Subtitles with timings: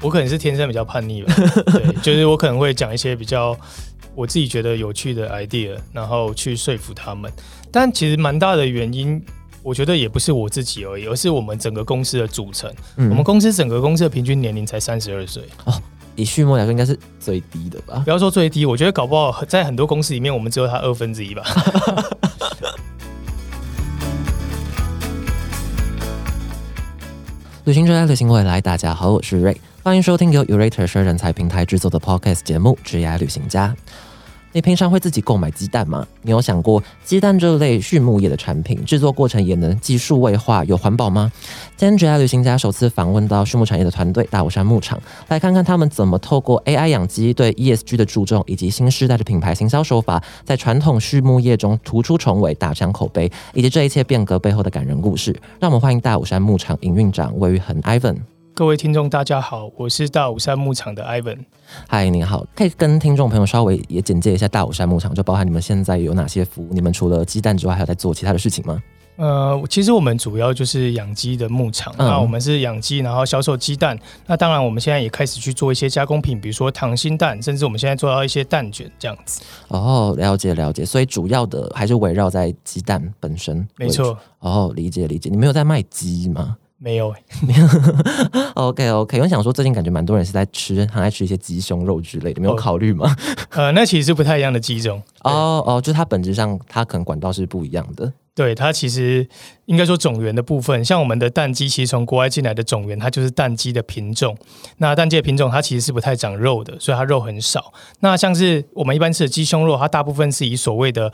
[0.00, 1.34] 我可能是天生比较叛逆吧，
[1.72, 3.56] 对，就是我可能会讲一些比较
[4.14, 7.32] 我自己觉得有趣的 idea，然后去说服他们。
[7.72, 9.20] 但其实蛮大的原因，
[9.60, 12.72] 我觉得也不是我自己而已，而是我们整个公司的组成。
[12.96, 15.74] 我们公司整个公司的平均年龄才三十二岁哦，
[16.14, 18.00] 以序幕来说应该是最低的吧？
[18.04, 21.42] 不要说最低，我觉得搞不好在很多公司里面，我们只有他二分之一吧。
[27.64, 33.68] 旅行者爱旅行未来，大家好，我是 Ray，欢迎收听由 Urator 社人才平台制作的 Podcast 节目《职业旅行家》。
[34.52, 36.06] 你平常会自己购买鸡蛋吗？
[36.22, 41.30] 你有想过鸡蛋这类畜牧业的产品制作过程也能技术位化、有环保吗？
[41.76, 55.38] 今天职业旅行家首次访问到畜牧产业的团队大武山牧场，来看看他们怎么透过 AI 养鸡、对 ESG 的注重，以及新时代的品牌行销手法，在传统畜牧业中突出重围、打响口碑，以及这一切变革背后的感人故事。
[55.60, 58.16] 让我们欢迎大武山牧场营运长魏玉恒 Ivan。
[58.58, 61.38] 各位听众，大家好，我是大武山牧场的 Ivan。
[61.86, 66.70] 嗨，你好，可以跟听众朋友稍微也简介一下大武山牧场，就包含你们现在有哪些服务？
[66.72, 68.82] 你们除了鸡蛋之外，还有在做其他的事情吗？
[69.14, 73.96] 呃，其实我们主要就是养鸡的牧场，那我们是养鸡，然后销售鸡蛋。
[74.26, 79.40] 那当然，我们现在也开始去做一些加工品，比如说溏心蛋，甚至我们现在做到一些蛋卷这样子。
[79.68, 83.64] 哦，了解了解，所以主要的还是围绕在鸡蛋本身。
[83.76, 84.18] 没错。
[84.40, 85.30] 哦，理解理解。
[85.30, 86.56] 你没有在卖鸡吗？
[86.80, 87.12] 没有
[88.54, 93.14] ，OK OK，我想说最近感觉蛮多人是在吃，很爱吃一些鸡胸肉之类的，没有考虑吗？
[93.50, 98.12] 呃，那其实不太一样的鸡种 哦哦，就它本质上它可能管道是不一样的。
[98.32, 99.28] 对，它其实
[99.66, 104.36] 应该说种源的部分，像我们的蛋鸡，其实从国外进来的种源，它就是蛋鸡的品种。
[104.76, 107.72] 那蛋鸡的品种它其实是不太长肉的，所以它肉很少。
[107.98, 111.12] 那像是我们一般吃的鸡胸肉，它大部分是以所谓的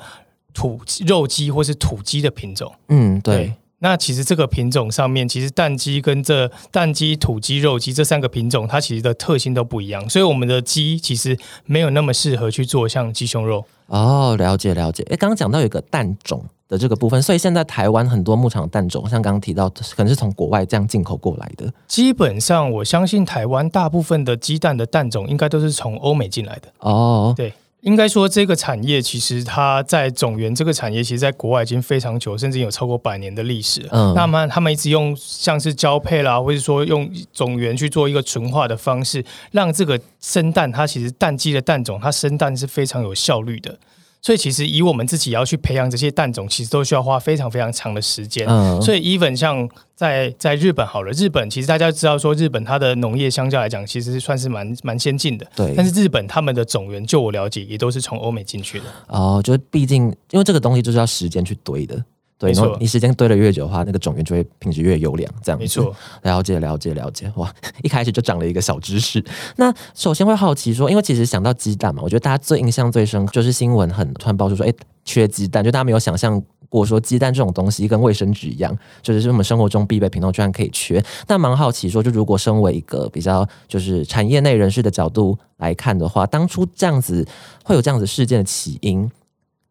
[0.53, 2.71] 土肉鸡或是土鸡的品种。
[2.89, 3.55] 嗯，对。
[3.85, 13.63] 那其实这个品种上面，其实蛋鸡跟这蛋鸡、土鸡、肉鸡这三个品种，它其实的特性都不一样，所以我们的鸡其实没有那么适合去做像鸡胸肉。
[13.89, 15.07] 哦，了解了解。
[15.11, 21.71] 哎，刚刚讲到有一个蛋种的这个部分，所以现在台湾很多牧场蛋种，像刚刚提到，可能是从国外这样进口过来的。
[21.87, 26.73] 基本上，我相信台湾大部分的鸡蛋的蛋种，应该都是从欧美进来的。
[26.79, 27.53] 哦，对。
[27.85, 33.87] 应该说，这个产业其实它在种源这个产业，其实在国外已经非常久，甚至有超过百年的历史。
[33.91, 39.23] 嗯，那么他们一直用像是交配啦，或者说用种源去做一个纯化的方式，
[39.53, 43.79] 让这个生蛋，它其实蛋鸡的蛋种，它生蛋是非常有效率的。
[44.25, 48.49] 所以其实以我们自己要去培养这些蛋种，其实都需要花非常非常长的时间。
[48.49, 55.47] 嗯，所以 even 像在在日本好了，日本其实大家知道说，日本它的农业相较来讲，其实算是蛮蛮先进的。
[55.55, 55.75] 对。
[55.77, 58.87] 但是日本他们的种源，就我了解，也都是从欧美进去的。
[59.09, 62.03] 哦，就是毕竟因为这个东西就是要时间去堆的。
[62.45, 65.95] 对，然后你时间堆的越久的话，那个种源就会品质越优良，这样没错。
[66.23, 69.25] 了解了解了解，哇， 一开始就长了一个小知识。
[69.57, 74.73] 那首先会好奇说，因为其实想到鸡蛋嘛，我觉得大家最印象最深就是新闻很突然爆出说，哎，
[75.05, 81.03] 缺鸡蛋，就大家没有想象过说鸡蛋这种东西跟卫生纸一样，就是我们生活中必备品，居然可以缺。
[81.27, 87.27] 但蛮好奇说，就如果身为一个比较就是产业内人士的角度来看的话，当初这样子
[87.65, 89.11] 会有这样子事件的起因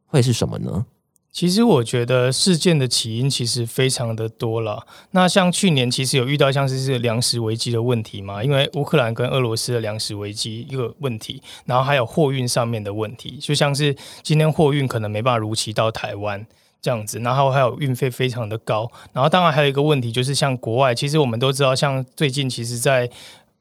[0.06, 0.86] 会是什么呢？
[1.34, 4.86] 其实我觉得事件的起因其实非常的多了。
[5.12, 16.46] 那像去年其实有遇到像是是粮食危机的问题嘛，因为乌克兰跟俄罗斯的粮食危机一个问题，然后还有货运上面的问题，就像是今天货运可能没办法如期到台湾
[16.80, 23.10] 这样子，然后还有运费非常的高，然后当然还有一个问题就是像国外，其实我们都知道，像最近其实在。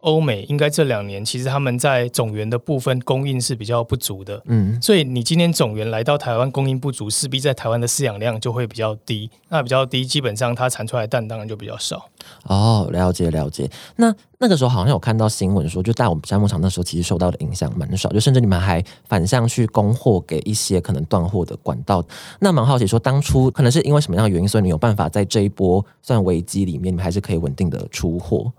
[0.03, 12.09] 欧美应该这两年其实他们在种源的部分供应是比较不足的，嗯，所以你今天种源来到台湾供应不足，势必在台湾的饲养量就会比较低，那比较低，基本上它产出来的蛋当然就比较少。
[12.45, 13.71] 哦，了解了解。
[13.97, 22.05] 那那个时候好像有看到新闻说，就在我们山牧场那时候，其实受到的影响蛮少，就甚至你们还反向去供货给一些可能断货的管道。
[22.41, 28.53] 那蛮好奇说，当初可能是因为什么样的原因，所以你有办法在这一波算危机里面，你们还是可以稳定的出货。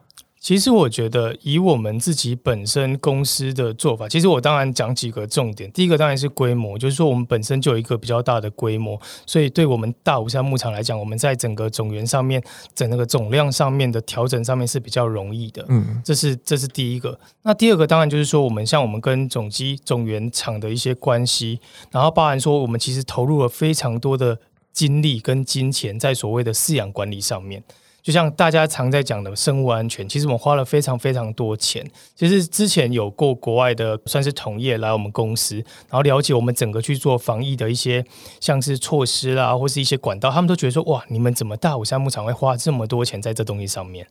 [0.44, 5.72] 其实我觉得，以我们自己本身公司的做法，其实我当然讲几个重点。
[5.72, 12.44] 第一个当然是规模，就是说我们本身就有一个比较大的规模，所以对我们大武山牧场来讲，我们在整个种源上面、
[12.75, 15.66] 整那个总量上面的调整上面是比较容易的。
[15.69, 17.18] 嗯，这是这是第一个。
[17.44, 24.38] 那第二个当然就是说，我们像我们跟种鸡种源厂的一些关系，然后包含说我们其实投入了非常多的
[24.74, 27.63] 精力跟金钱在所谓的饲养管理上面。
[28.03, 31.89] 就像大家常在讲的生物安全，其实我们花了非常非常多钱。
[32.13, 38.05] 其实之前有过国外的算是同业来我们公司，然后了解我们整个去做防疫的一些
[38.41, 44.05] 像是措施啦，或是一些管道，他们都觉得说：哇，你们怎么大武山牧场会花这么多钱在这东西上面？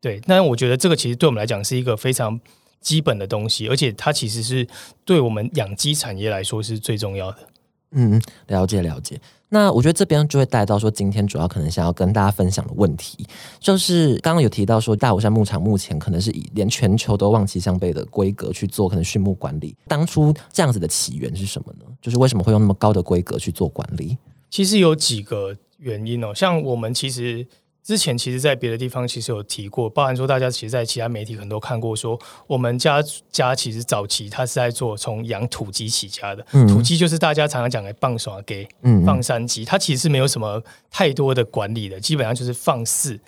[0.00, 2.40] 对，那我觉得这个其实对我们来讲是一个非常
[2.80, 4.64] 基本的东西，而且它其实是
[5.04, 7.38] 对我们养鸡产业来说是最重要的。
[7.90, 9.20] 嗯，了解了解。
[9.54, 13.26] 那我觉得这边就会带到说，今天主要可能想要跟大家分享的问题，
[13.60, 19.76] 就是刚刚有提到说，大武山牧场目前可能是以连全球都望其项背的规格去做可能畜牧管理。
[19.86, 21.84] 当初这样子的起源是什么呢？
[22.00, 24.16] 就是为什么会用那么高的规格去做管理？
[24.48, 27.46] 其实有几个原因哦，像我们其实。
[27.84, 33.02] 之前其实，在别的地方其实有提过，包含说大家其实，在其他媒体可能都看过，说我们家
[33.32, 38.68] 家其实早期他是在做从养土鸡起家的，土鸡就是大家常常讲的棒耍给
[39.04, 40.62] 放山鸡，它其实是没有什么
[40.92, 43.18] 太多的管理的，基本上就是放饲，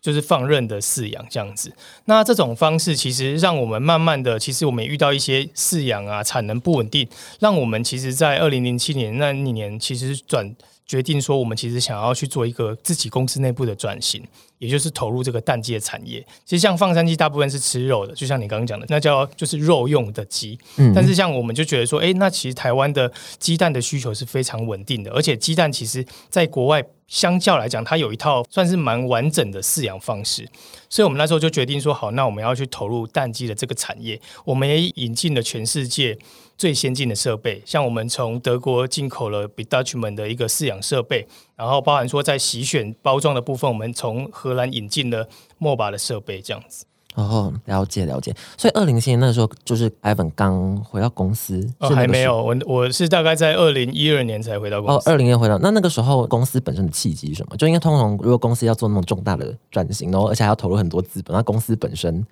[0.00, 1.72] 就是放任的饲养这样子。
[2.04, 7.08] 那这种方式其实让我们慢慢的，其实我们也遇到一些饲养啊产能不稳定，
[7.40, 10.54] 让我们其实，在二零零七年那一年，其实转。
[10.86, 14.22] 决定说，我们其实想要去做一个自己公司内部的转型，
[14.58, 16.24] 也就是投入这个蛋鸡的产业。
[16.44, 20.58] 其实像放山鸡，大部分是吃肉的，就像你刚刚讲的，那叫就是肉用的鸡。
[20.76, 30.48] 嗯，但是像我们就觉得说，哎，那其实台湾的鸡蛋的需求是非常稳定的，而且鸡蛋其实在国外相较来讲，它有一套算是蛮完整的饲养方式。
[30.88, 34.20] 所以我们那时候就决定说，好，那我们要去投入蛋鸡的这个产业。
[34.44, 36.18] 我们也引进了全世界。
[36.56, 45.28] 最先进的设备，像我们从德国进口了 b Dutchman 的一个饲养设备，然后包含说在洗选包装的部分，我们从荷兰引进了
[45.58, 46.86] 莫巴的设备，这样子。
[47.14, 48.34] 哦，了解了解。
[48.56, 52.42] 所以二零七年那时候，就是 Ivan 刚回到公司，还没有。
[52.42, 55.10] 我我是大概在二零一二年才回到公司。
[55.10, 57.56] 哦，二零年回到，那那个时候公司本身的契机是什么？
[57.56, 62.26] 就应该通常如果公司要做那种重大的转型，然后而且还要投入很多资本，那公司本身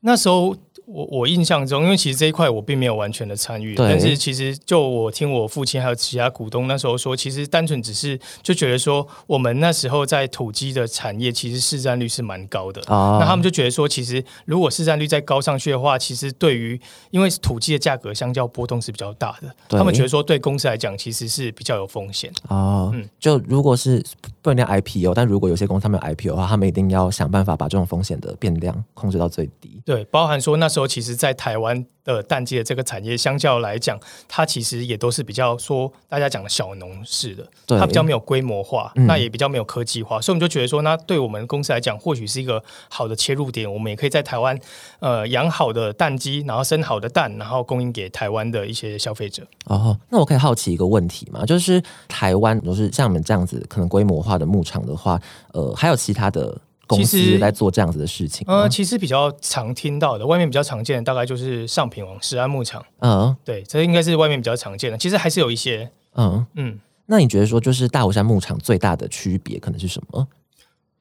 [0.00, 0.56] 那时候。
[0.86, 16.80] 我我印象中，因为其实这一块我并没有完全的参与，但是其实就我听我父亲还有其他股东那时候说，其实单纯只是就觉得说，我们那时候在土鸡的产业其实市占率是蛮高的，那他们就觉得说，其实如果市占率再高上去的话，其实对于
[17.10, 22.92] 因为土鸡的价格相较波动是比较大的，他们觉得说对公司来讲其实是比较有风险哦。
[22.94, 24.00] 嗯，就如果是
[24.40, 29.82] 不能 IPO，但如果有些公司他们有 IPO 的话，他们一定要想办法把这种风险的变量控制到最低。
[29.84, 30.75] 对，包含说那。
[30.76, 43.72] 时候其实，在台湾的蛋鸡的这个产业，相较来讲，它其实也都是比较说大家讲的小农式的，它比较没有规模化，那也比较没有科技化，所以我们就觉得说，那对我们公司来讲，或许是一个好的切入点。
[43.72, 44.58] 我们也可以在台湾，
[45.00, 49.42] 呃，养好的蛋鸡，然后生好的蛋，然后供应给台湾的一些消费者。
[49.64, 55.18] 哦，那我可以好奇一个问题嘛，就是台湾，就是像我们这样子，可能规模化的牧场的话，
[55.52, 56.60] 呃，还有其他的。
[56.86, 58.46] 公司在做这样子的事情。
[58.48, 62.84] 呃，其实比较常听到的，外面比较常见的大概就是上品王石安牧场。
[63.00, 64.96] 嗯，对，这应该是外面比较常见的。
[64.98, 65.90] 其实还是有一些。
[66.14, 70.28] 嗯嗯，那你觉得说，就是大武山牧场最大的区别可能是什么？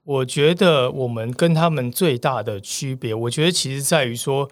[0.04, 4.50] 我觉得我们跟他们最大的区别，我觉得其实在于说。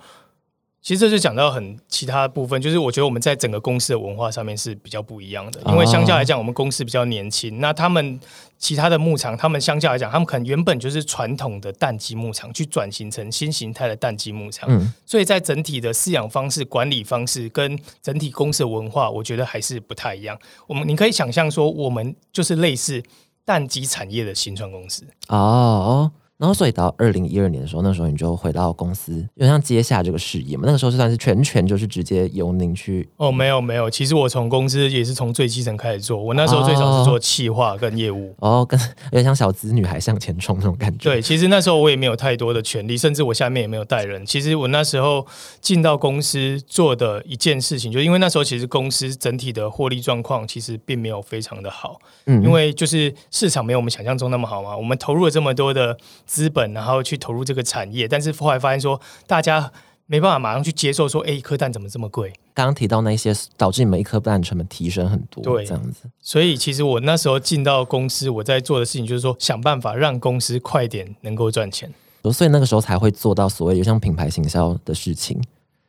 [0.83, 5.61] 其实这就讲到很其他部分，就是我觉得我们在整个公司的文化上面是比较不一样的。
[5.67, 8.19] 因为相较来讲，我们公司比较年轻，那他们
[8.57, 14.67] 其他的牧场，他们相较来讲，他们可能原本就是传统的蛋鸡牧场，去转型成新形态的蛋鸡牧场。
[14.69, 20.37] 嗯，所以在整体的饲养方式、管理方式跟整体公司的文化，我觉得还是不太一样。
[20.67, 23.01] 我们你可以想象说，我们就是类似
[23.45, 26.11] 蛋鸡产业的新创公司哦。
[26.43, 30.63] 然后，所以到二零一二年的时候，那时候你就回到公司，有点像接下这个事业嘛。
[30.65, 33.07] 那个时候是算是全权，就是直接由您去。
[33.15, 36.21] 哦，没有没有，其实我从公司也是从最基层开始做。
[36.21, 38.35] 我那时候最早是做企划跟业务。
[38.39, 41.09] 哦，跟有点像小资女孩向前冲那种感觉。
[41.09, 44.25] 对，其实那时候我也没有太多的权利，甚至我下面也没有带人。
[44.25, 45.25] 其实我那时候
[45.61, 52.01] 进到公司做的一件事情，就因为那时候其实公司整体的获利状况其实并没有非常的好。
[52.25, 52.43] 嗯。
[52.43, 54.75] 因为就是市场没有我们想象中那么好嘛。
[54.75, 55.97] 我们投入了这么多的
[56.33, 59.71] 资本，然后去投入这个产业，但是后来发现说，大家
[60.07, 62.33] 没办法马上去接受说，哎，一颗蛋怎么这么贵？
[62.55, 66.09] 刚刚提到那些导致你们一颗蛋成本提升很多，对，这样子。
[66.19, 71.93] 所以其实我那时候进到公司，我在做的事情就是说，想办法让公司快点能够赚钱。
[72.31, 75.39] 所以那个时候才会做到所谓有像品牌行销的事情。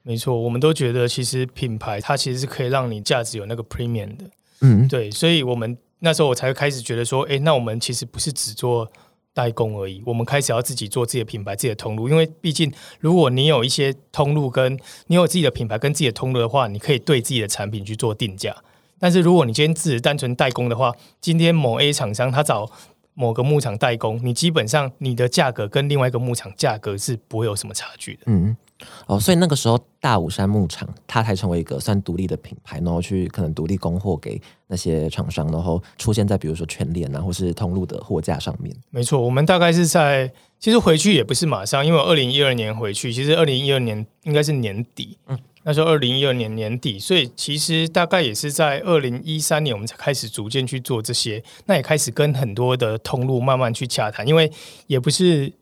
[0.03, 4.25] 没错，我们都觉得其实品牌它其实是可以让你价值有那个 premium 的。
[4.61, 8.87] 嗯，对，所以我们那时候我才会开始觉得说，哎，那我们其实不是只做。
[9.35, 18.57] 代工而已，我们开始要自己做自己的品牌、自己的通路，因为毕竟如果你有一些通路，跟你有自己的品牌跟自己的通路的话，你可以对自己的产品去做定价。
[18.99, 22.71] 但是如果你今天自己单纯代工的话，今天某 A 厂商他找
[23.15, 28.21] 某个牧场代工，你基本上你的价格跟另外一个牧场价格是不会有什么差距的。
[28.27, 28.57] 嗯，
[29.07, 38.75] 哦，所以那个时候大武山牧场它才成为一个算独立的品牌，然后去可能独立供货给那些厂商，然后出现在比如说全联啊或是通路的货架上面。
[38.91, 54.51] 没错，我们大概是在其实回去也不是马上，因为二零一二年回去，其实二零一二年应该是年底，嗯，那时候二零一二年年底，所以其实大概也是在二零一三年我们才开始逐渐去做这些，那也开始跟很多的通路慢慢去洽谈，因为
[54.89, 55.53] 也不是。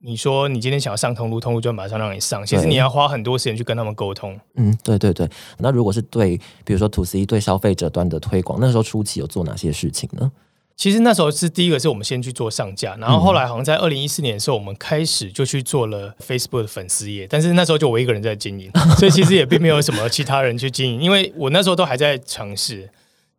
[0.00, 2.46] 你说你今天想要上通路，通路就马上让你上。
[2.46, 4.38] 其实你要花很多时间去跟他们沟通。
[4.54, 5.28] 嗯，对对对。
[5.58, 10.30] 那如果是对，比如说 to C 对消费者端的推广，那时候初期有做哪些事情呢？
[10.76, 22.88] 其实那时候是第一个是我们先去做上架，然后后来好像在二零一四年的时候，我们开始就去做了 Facebook 的粉丝页，但是那时候就我一个人在经营，所以其实也并没有什么其他人去经营，因为我那时候都还在尝试，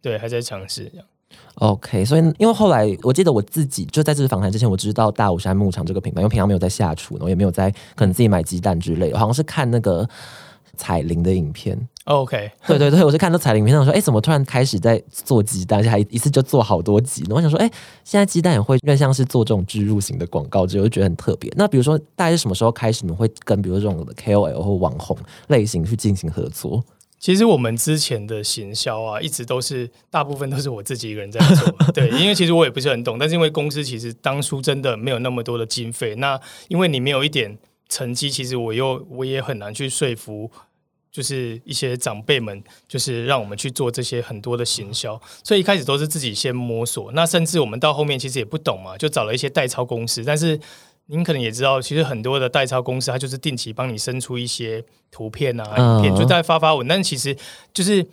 [0.02, 1.08] 对，还在尝试这样。
[1.56, 10.08] OK，所以因为后来我记得我自己就在这次访谈之前，我知道大武山牧场这个品牌，因为平常没有在下厨，然后也没有在可能自己买鸡蛋之类，好像是看那个
[10.78, 11.78] 彩铃的影片。
[12.06, 17.24] OK，对对对， 我是看到彩铃影片上说，哎，怎么突然开始在做鸡蛋，而且还一次就做好多集？
[17.30, 17.70] 我想说，哎，
[18.04, 21.54] 现在鸡蛋也会越像是做这种植入型的广告，就觉得很特别。
[21.56, 25.16] 那比如说，大概是什么时候开始，你们会跟比如这种 KOL 或网红
[25.50, 26.84] 类型去进行合作？
[27.20, 31.70] 其实我们之前的行销啊，一直都是大部分都是我自己一个人在做。
[31.92, 37.58] 对，因为其实我也不是很懂，但是因为公司其实当初真的没有那么多的经费，那因为你没有一点
[37.90, 40.50] 成绩，其实我又我也很难去说服，
[41.12, 45.20] 就是一些长辈们，就是让我们去做这些很多的行销。
[45.44, 50.60] 所以一开始都是自己先摸索，那甚至我们到后面其实也不懂嘛，就找了一些代操公司，但是。
[51.12, 56.88] 您可能也知道，其实很多的代抄公司，它就是定期帮你生出一些图片啊、影片，就在发发文。
[56.88, 57.36] 但其实
[57.74, 58.06] 就是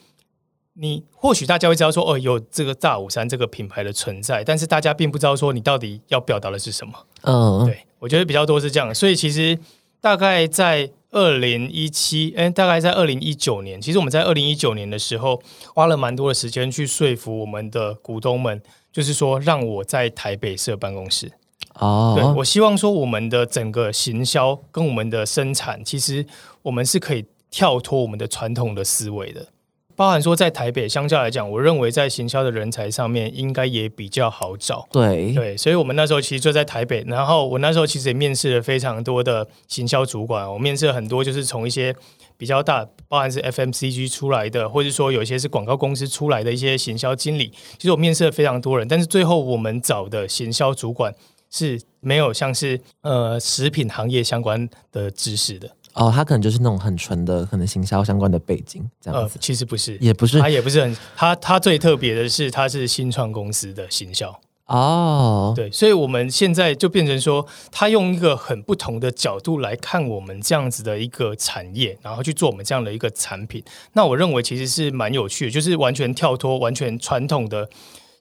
[0.73, 6.95] 你或许大家会知道说，哦，有这个大五山这个品牌的存在，但是大家并不知道说你到底要表达的是什么。
[7.23, 8.95] 嗯，对，我觉得比较多是这样。
[8.95, 9.59] 所以其实
[10.01, 15.43] 大概在二零一七，哎，大概在二零一九年，其实我们在二零一九年的时候
[15.75, 21.31] 花了蛮多的时间去说服我们的股东们，就是说让我在台北设办公室。
[21.79, 26.25] 哦，对我希望说，我们的整个行销跟我们的生产，其实
[26.63, 29.49] 我们是可以跳脱我们的传统的思维的。
[29.95, 34.87] 包含说，在台北相较来讲，我认为在行销的人才上面，应该也比较好找。
[34.93, 41.97] 对对，所以我们那时候其实就在台北，然后我那时候其实也面试了非常多的行销主管，我面试了很多，就是从一些
[42.37, 47.51] 比较大，包含是 FMCG 出来的，或者说有一些是广告公司出来的一些行销经理。
[47.79, 51.15] 其实我面试了非常多人，但是最后我们找的行销主管。
[51.51, 59.39] 是没有像是呃食品行业相关的知识的哦，他可能就是那种很纯的，可能行销相关的背景这样子。
[59.41, 65.55] 其实不是，也不是，他也不是很他他最特别的是，他是新创公司的行销哦。
[65.57, 73.65] 对，所以我们现在就变成说，他用一个很不同的角度来看我们这样子的一个产业，然后去做我们这样的一个产品。
[73.95, 77.71] 那我认为其实是蛮有趣的，就是完全跳脱完全传统的。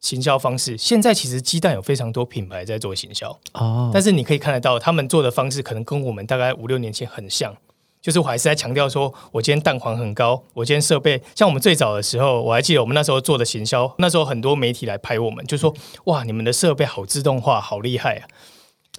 [0.06, 7.52] 行销方式，现在其实鸡蛋有非常多品牌在做行销哦，但是你可以看得到，他们做的方式可能跟我们大概五六年前很像，
[8.04, 18.28] 就是我还是在强调说，我今天蛋黄很高，我今天设备像我们最早的时候，我还记得我们那时候做的行销，那时候很多媒体来拍我们，就说哇，你们的设备好自动化，好厉害啊。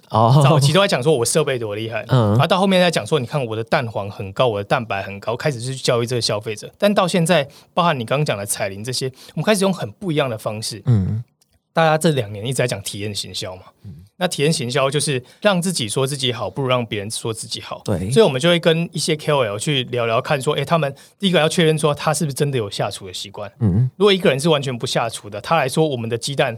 [0.09, 6.71] 哦，早期都在讲说我设备多厉害，嗯，然后到后面在讲说，你看我的蛋黄很高，我的蛋白很高，开始去教育这个消费者。
[6.77, 11.23] 但到现在，包含你刚刚讲的彩铃这些，我们开始用很不一样的方式，嗯，
[11.73, 26.57] 大家这两年一直在讲体验行销嘛，嗯，那体验行销就是让自己说自己好，不如让别人说自己好，对，所以我们就会跟一些 KOL 去聊聊看，说，哎，他们第一个要确认说他是不是真的有下厨的习惯，嗯，如果一个人是完全不下厨的，他来说我们的鸡蛋。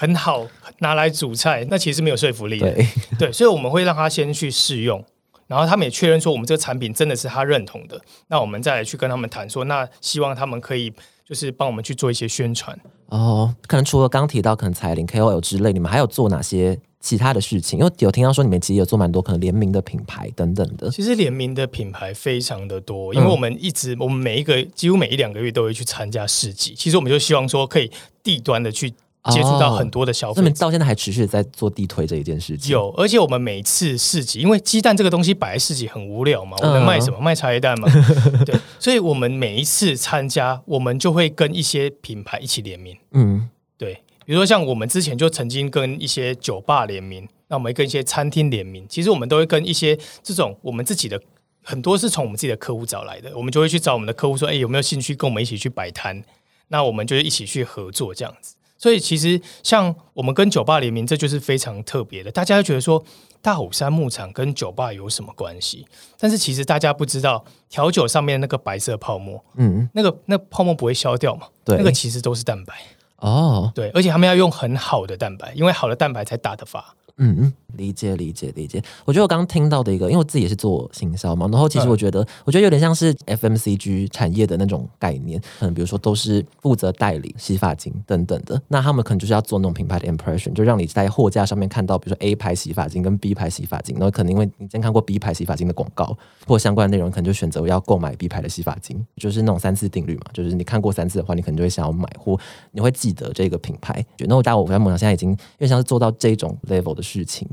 [0.00, 0.46] 很好
[0.78, 2.58] 拿来煮菜，那其实没有说服力。
[2.58, 2.86] 对
[3.20, 5.04] 对，所以我们会让他先去试用，
[5.46, 10.90] 然后他们也确认说我们这个产品真的是他认同的，那我们再来去跟他们谈说，那希望他们可以
[11.28, 12.74] 就是帮我们去做一些宣传。
[13.08, 17.78] 哦，可能除了刚提到可能彩铃 KOL 之类，你们还有做哪些其他的事情？
[17.78, 20.88] 因为有听到说你们其实有做蛮多可能联名的品牌等等的。
[20.88, 27.90] 其实联名的品牌非常的多，因为我们一直我们每一个几乎每一两个月都会去参加市集，其实我们就希望说可以
[28.22, 28.94] 地端的去。
[29.30, 32.72] 接触到很多的消费，那么到现在还持续在做地推这一件事情。
[32.72, 37.20] 有，而且我们每次市集，因为鸡蛋这个东西摆在市集很无聊嘛，我们卖什么？
[37.20, 37.86] 卖茶叶蛋嘛。
[38.46, 42.96] 对，所以我们每一次参加，我们就会跟一些品牌一起联名。
[43.10, 43.46] 嗯，
[43.76, 51.20] 对，比如说像我们之前就曾经跟一些酒吧联名，那我们跟一些餐厅联名，其实我们都会跟一些这种我们自己的
[51.62, 56.24] 很多是从我们自己的客户找来的，我们就会去找我们的客户说，哎，有没有兴趣跟我们一起去摆摊？
[56.68, 58.54] 那我们就一起去合作这样子。
[58.80, 62.32] 所以其实像我们跟酒吧联名，这就是非常特别的。
[62.32, 63.04] 大家会觉得说
[63.42, 65.86] 大虎山牧场跟酒吧有什么关系？
[66.18, 71.46] 但是其实大家不知道，调酒上面那个白色泡沫，嗯，那个那泡沫不会消掉嘛？
[71.62, 72.74] 对那个其实都是蛋白。
[73.18, 76.96] 哦，对，而且他们要用很好的蛋白，因为好的蛋白才打得发。
[77.18, 78.82] 嗯嗯，理解理解理解。
[79.04, 102.38] 我觉得我刚刚听到的一个，因为我自己也是做行销嘛，然后其实嗯我觉得，我觉得有点像是 FMCG 产业的那种概念，可能比如说都是负责代理洗发精等等的，那他们可能就是要做那种品牌的 impression，就让你在货架上面看到，比如说 A 牌洗发精跟 B 牌洗发精，然后可能因为你之前看过 B 牌洗发精的广告或相关内容，可能就选择要购买 B 牌的洗发精，就是那种三次定律嘛，就是你看过三次的话，你可能就会想要买，或
[102.72, 104.04] 你会记得这个品牌。
[104.26, 107.48] 那我大我在梦想现在已经因为像是做到这种 level 的事情。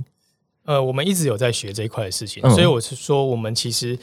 [0.67, 3.97] 呃，我们一直有在学这一块的事情，嗯所以我是说，我们其实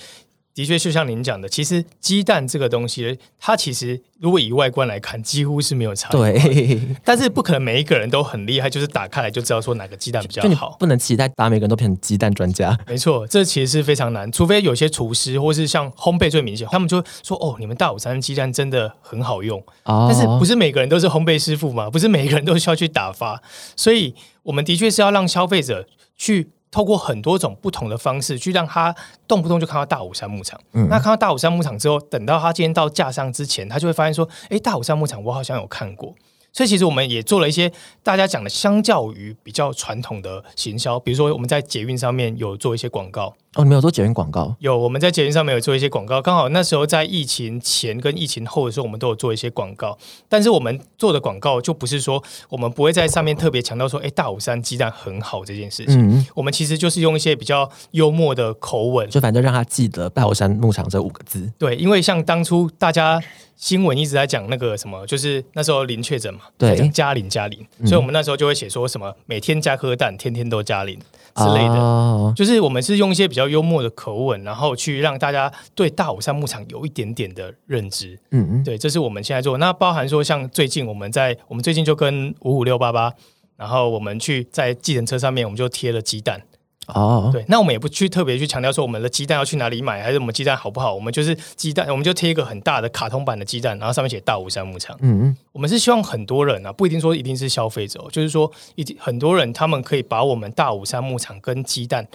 [0.55, 10.75] 的确就像您讲的，其实鸡蛋这个东西，它其实如果以外观来看，几乎是没有差异。，对，但是不可能每一个人都很厉害，就是打开来就知道说哪个鸡蛋比较好。
[10.81, 12.75] 不能期待把每个人都变成鸡蛋专家。
[12.87, 19.63] 没错，这其实是非常难，除非有些厨师或是像烘焙最明显，他们就会说哦，你们大武山鸡蛋真的很好用。
[19.83, 21.91] 哦但是不是每个人都是烘焙师傅嘛？
[21.91, 23.43] 不是每个人都需要去打发，
[23.77, 28.95] 所以我们的确是要让消费者去透过很多种不同的方式，去让他
[29.29, 30.61] 动不动就看到大武山牧场。
[30.73, 36.15] 嗯那看到大武山牧场之后，等到他今天到架上之前，他就会发现说：“哎，大武山牧场我好像有看过。”
[36.53, 49.97] 所以其实我们也做了一些大家讲的，相较于比较传统的行销，比如说我们在捷运上面有做一些广告，哦，你们有做捷运广告有，我们在捷运上面有做一些广告，刚好那时候在疫情前跟疫情后的时候，我们都有做一些广告。
[50.29, 55.95] 但是我们做的广告就不是说我们不会在上面特别强调说，哎，大武山鸡蛋很好这件事情。
[56.19, 61.51] 嗯，我们其实就是用一些比较幽默的口吻，就反正让他记得大火山牧场这五个字。
[61.59, 63.23] 对，因为像当初大家
[63.55, 70.99] 新闻一直在讲那个什么，就是那时候零确诊嘛，对加零加零，所以我们那时候就会写说什么每天加颗蛋，天天都加零
[71.35, 71.75] 之类的。
[71.75, 78.19] 哦，就是我们是用一些比较幽默的口吻，然后去让大家对大武山牧场有一点点的认知。
[78.31, 79.59] 嗯嗯，对，这是我们现在做。
[79.59, 83.13] 那包含说，像最近我们在我们最近就跟五五六八八，
[83.57, 86.43] 然后我们去在计程车上面，我们就贴了鸡蛋。
[86.87, 90.95] 哦，对，那我们也不去特别去强调说我们的鸡蛋要去哪里买，还是我们鸡蛋好不好？
[90.95, 94.97] 我们就是鸡蛋，我们就贴一个很大的卡通版的鸡蛋，然后上面写大武山牧场。
[95.01, 102.07] 嗯嗯，我们是希望很多人啊，不一定说一定是消费者哦，就是说一定很多人他们可以把我们大武山牧场跟鸡蛋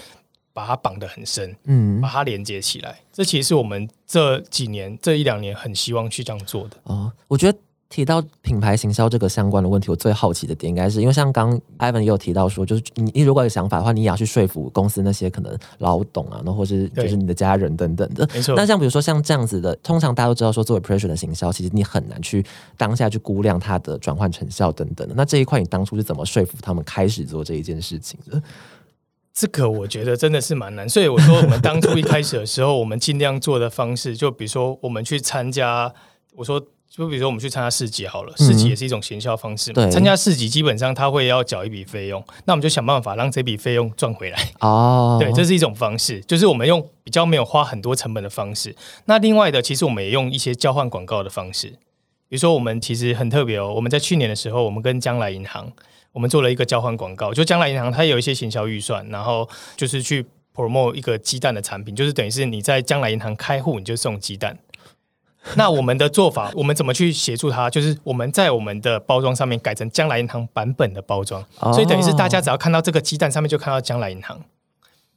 [0.53, 2.99] 把它绑得很深，嗯把它连接起来。
[3.13, 6.77] 这其实是我们这几年这一两年很希望去这样做的。
[6.83, 7.57] 哦，我觉得
[7.89, 18.29] 提到品牌行销这个相关的问题，我最好奇的点应该是因为像刚 Ivan 也有提到说，就是你你如果有想法的话，你也要去说服公司那些可能老董啊，然后或是就是你的家人等等的。
[18.31, 22.45] 没错那像比如说像这样子的，通常大家都知道说做 impression 的行销，其实你很难去
[22.77, 25.15] 当下去估量它的转换成效等等的。
[25.17, 28.39] 那这一块你当初是怎么说服他们开始做这一件事情的？
[29.33, 35.91] 这个我觉得真的是蛮难，所以我说我们当初一开始的时候，我们尽量做的方式，就比如说我们去参加，
[36.35, 39.75] 我说就比如说我们去参加市集好了，市集也是一种行销方式嘛。
[39.75, 44.51] 对参加市集基本上他会要缴一笔费用，那我们就想办法让这笔费用赚回来。
[44.59, 48.75] 哦， 对，这是一种方式，就是我们用比较没有花很多成本的方式。
[49.05, 51.67] 那另外的，其实我们也用一些交换广告的方式，
[52.27, 55.71] 比如说我们其实很特别哦，我们在去年的时候，我们跟将来银行，
[56.11, 59.47] 我们做了一个交换广告，就将来银行它有一些行销预算，然后
[59.77, 60.25] 就是去
[60.55, 64.57] promote 一个鸡蛋的产品，就是等于是你在将来银行开户，你就送鸡蛋。
[65.57, 67.69] 那我们的做法，我们怎么去协助他？
[67.69, 74.39] 就是我们在我们的包装上面改成将来银行版本的包装，哦所以等于是大家只要看到这个鸡蛋上面就看到将来银行。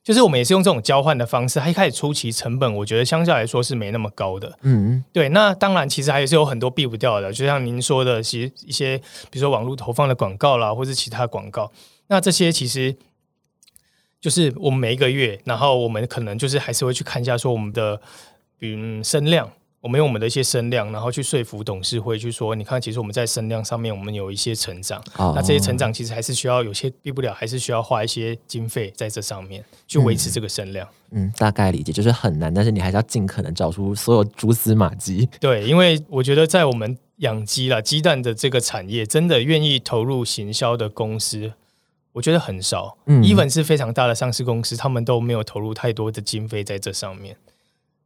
[0.05, 4.59] 就是我们也是用这种交换的方式，它一开始初期成本，我觉得相较来说是没那么高的。
[4.63, 8.99] 嗯对，那当然其实还是有很多避不掉的，就像您说的，其实一些
[9.31, 11.71] 比如说网络投放的广告啦，或是其他广告，
[12.09, 12.97] 那这些其实
[14.21, 18.01] 就是我们每一个月，然后我们可能就是还是会去看一下说我们的
[18.61, 19.53] 嗯声量。
[19.83, 25.03] 我们用我们的一些声量，然后去说服董事会，去说，你看，其实我们在声量上面，我们有一些成长。
[25.17, 30.89] 哦那这些成长其实还是需要有些避不了，还是需要花一些经费在这上面去维持这个声量。
[31.11, 35.29] 嗯，大概理解，就是很难，但是你还是要尽可能找出所有蛛丝马迹。
[35.41, 41.55] 对，因为我觉得在我们养鸡啦、鸡蛋的这个产业，真的愿意投入行销的公司，
[42.13, 42.97] 我觉得很少。
[43.07, 47.37] 嗯 even 是非常大的上市公司，他们都没有投入太多的经费在这上面。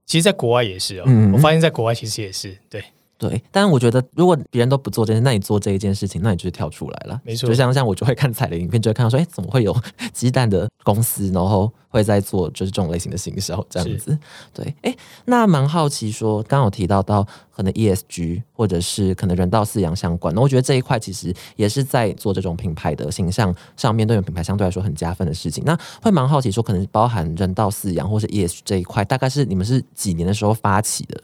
[0.07, 2.83] 其实，在国外也是哦，嗯我发现在国外其实也是对。
[3.19, 7.21] 对，但我觉得如果别人都不做这件，那你做这一件事情，那你就是跳出来了。
[7.25, 9.75] 没错就像像我就会看彩铃影片，就会看到说，哎，怎么会有
[10.13, 14.19] 鸡蛋的公司，然后会在做就是这种类型的行销这样子。
[14.53, 25.65] 对，哎，那蛮好奇说，刚刚有提到到可能 ESG 或者是可能人道饲养相关，那我觉得这一块其实也是在做这种品牌的形象上面，对于品牌相对来说很加分的事情。
[25.65, 31.19] 那会蛮好奇说，可能包含人道饲养或是 ESG 这一块，大概是你们是几年的时候发起的？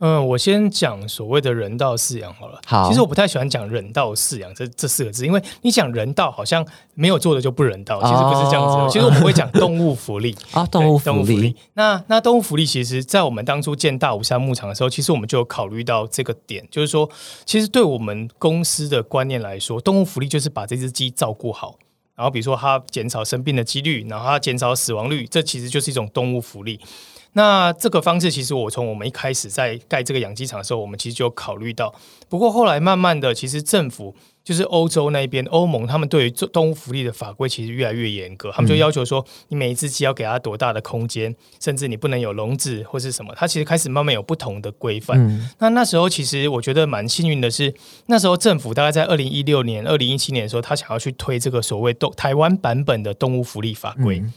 [0.00, 2.58] 嗯，我先讲所谓的人道饲养好了。
[2.66, 10.34] 好其实我不太喜欢讲人道饲养这这四个字，因为你讲人道好像没有做的就不人道，其实不是这样子其实我们会讲动物福利。
[10.52, 11.56] 啊，动物福对动物福利利，。
[11.74, 17.08] 那那动物福利，其实在我们当初建大武山牧场的时候，其实我们就有考虑到这个点，就是说，
[17.44, 21.76] 其实对我们公司的观念来说，动物福利就是把这只鸡照顾好，
[22.16, 26.80] 然后比如说它减少生病的几率，然后它减少死亡率，这其实就是一种动物福利。
[27.32, 31.94] 那这个方式，其实我从我们一开始在盖这个养鸡场的时候，我们其实就有考虑到。
[32.28, 45.16] 不过后来慢慢的，其实政府就是欧洲那边，欧盟他们对于这动物福利的法规其实越来越严格，他们就要求说，你每一只鸡要给它多大的空间，甚至你不能有笼子或是什么，它其实开始慢慢有不同的规范。
[45.18, 47.72] 嗯那那时候其实我觉得蛮幸运的是，
[48.06, 54.18] 那时候政府大概在二零一六年、二零一七年的时候，他想要去推这个所谓动台湾版本的动物福利法规。
[54.18, 54.32] 嗯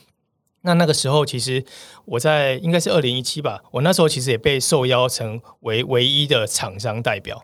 [0.64, 1.64] 那那个时候，其实
[2.06, 7.44] 我在应该是二零一七吧，我那时候其实也被受邀成为唯一的厂商代表，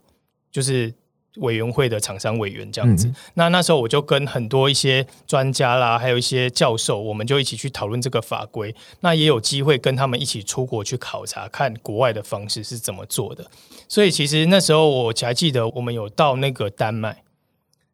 [0.52, 0.94] 就是
[1.38, 3.08] 委员会的厂商委员这样子。
[3.08, 8.74] 嗯那那时候我就跟很多一些专家啦，还有一些教授，我们就一起去讨论这个法规。
[9.02, 13.46] 那也有机会跟他们一起出国去考察，看国外的方式是怎么做的。
[13.88, 17.24] 所以其实那时候我还记得，我们有到那个丹麦，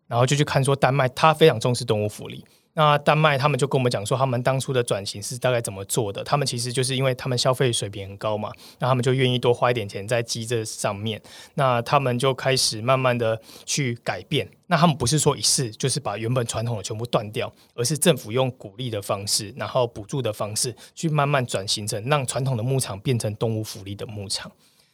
[0.08, 2.46] 然后就去看说丹麦它非常重视动物福利。
[2.78, 6.22] 那丹麦他们就跟我们讲说，他们当初的转型是大概怎么做的。
[6.26, 11.22] 他们其实就是因为他们消费水平很高嘛，那他们就愿意多花一点钱在鸡这上面。
[11.54, 14.46] 那他们就开始慢慢的去改变。
[14.68, 24.52] 那他们不是说一次就是把原本传统的全部断掉，而是政府用鼓励的方式，然后补助的方式，去慢慢转型成让传统的牧场变成动物福利的牧场。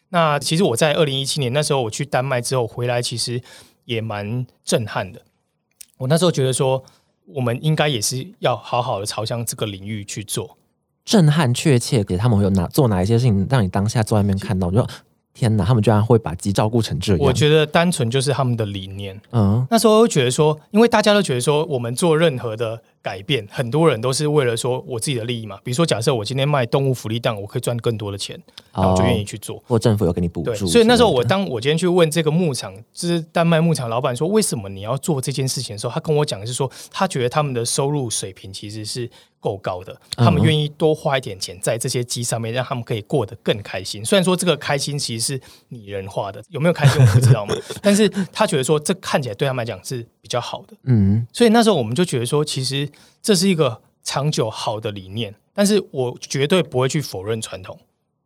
[0.09, 3.41] 那其实我在二零一七年那时候我去丹麦之后回来，其实
[3.85, 5.23] 也蛮震撼的。
[5.97, 6.83] 我那时候觉得说，
[7.27, 10.57] 我们应该也是要好好的朝向这个领域去做。
[11.03, 14.85] 震撼确切给他们有哪做哪一些事情，让你当下坐在那边看到，就
[15.33, 17.21] 天哪，他们居然会把鸡照顾成这样。
[17.21, 19.19] 我觉得单纯就是他们的理念。
[19.31, 25.59] 嗯那时候会觉得说，因为大家都觉得说，我们做任何的改变，很多人都是为了说我自己的利益嘛。
[25.63, 28.39] 比如说，假设我今天卖动物福利蛋，我可以赚更多的钱，
[28.73, 29.61] 那我就愿意去做。
[29.67, 39.09] 或政府有给你补，助所以那时候我当我今天去问这个牧场，就是丹麦牧场老板说，为什么你要做这件事情的时候，他跟我讲的是说，他觉得他们的收入水平其实是
[39.39, 44.05] 够高的，嗯他们愿意多花一点钱在这些鸡上面，让他们可以过得更开心。
[44.05, 50.77] 虽然说这个开心其实是拟人化的，有没有开心我不知道嘛， 但是他觉得说这看起来对他们来讲是比较好的。
[50.83, 51.25] 嗯。
[51.33, 52.87] 所以那时候我们就觉得说，其实
[53.21, 57.77] 这是一个长久好的理念，但是我绝对不会去否认传统，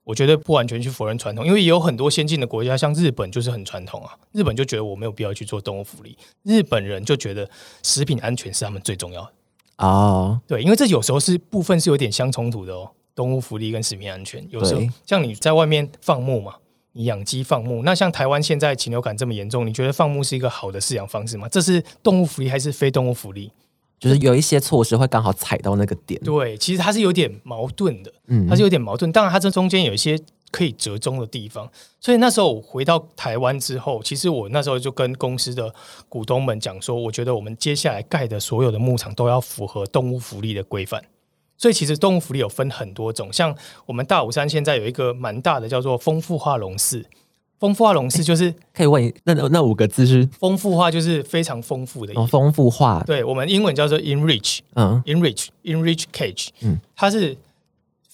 [0.03, 7.49] 我绝对不完全去否认传统，因为也有很多先进的国家，像日本就是很传统啊，日本就觉得我没有必要去做动物福利，日本人就觉得
[7.83, 9.31] 食品安全是他们最重要的，
[9.77, 16.55] 哦，对，因为这有时候是部分是有点相冲突的哦，动物福利跟食品安全，有时候像你在外面放牧嘛。
[16.97, 21.47] 你养鸡放牧，那像台湾现在禽流感这么严重，你觉得放牧是一个好的饲养方式吗？
[21.49, 23.51] 这是动物福利还是非动物福利？
[23.99, 29.11] 就是有一些措施会刚好踩到那个点，对，其实它是有点矛盾的，嗯它是有点矛盾。
[29.11, 30.17] 当然，它这中间有一些
[30.51, 31.69] 可以折中的地方。
[31.99, 35.73] 所以那时候我回到台湾之后，其实我那时候就跟公司的
[36.07, 41.03] 股东们讲说，我觉得我们接下来盖的所有的牧场都要符合动物福利的规范。
[41.57, 47.05] 所以其实动物福利有分很多种，像我们大武山现在有一个蛮大的叫做丰富化笼寺。
[47.57, 52.21] 丰富化笼式就是可以问那那五个字是丰富化，就是非常丰富的意思。
[52.21, 57.35] 哦丰富化，对我们英文叫做 enrich，嗯 enrich enrich cage，嗯它是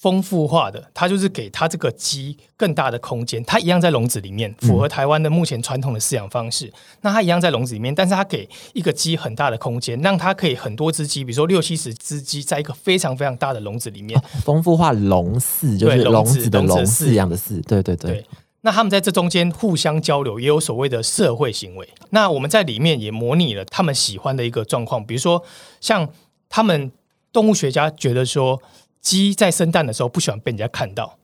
[0.01, 6.73] 丰富化的，它就是给它这个鸡更大的空间，它一样在笼子里面，符合台湾的目前传统的饲养方式。
[7.01, 14.19] 那它一样在笼子里面，但是它给一个鸡很大的空间，让它可以很多只鸡，比如说六七十只鸡，在一个非常非常大的笼子里面。
[14.43, 18.25] 丰富化笼饲就是笼子子的笼饲养的饲，对对对对，
[18.61, 21.87] 那他们在这中间互相交流，也有所谓的社会行为。
[22.09, 25.43] 那我们在里面也模拟了他们喜欢的一个状况，比如说
[25.79, 26.09] 像
[26.49, 26.91] 他们
[27.31, 28.59] 动物学家觉得说，
[29.01, 31.17] 鸡在生蛋的时候不喜欢被人家看到，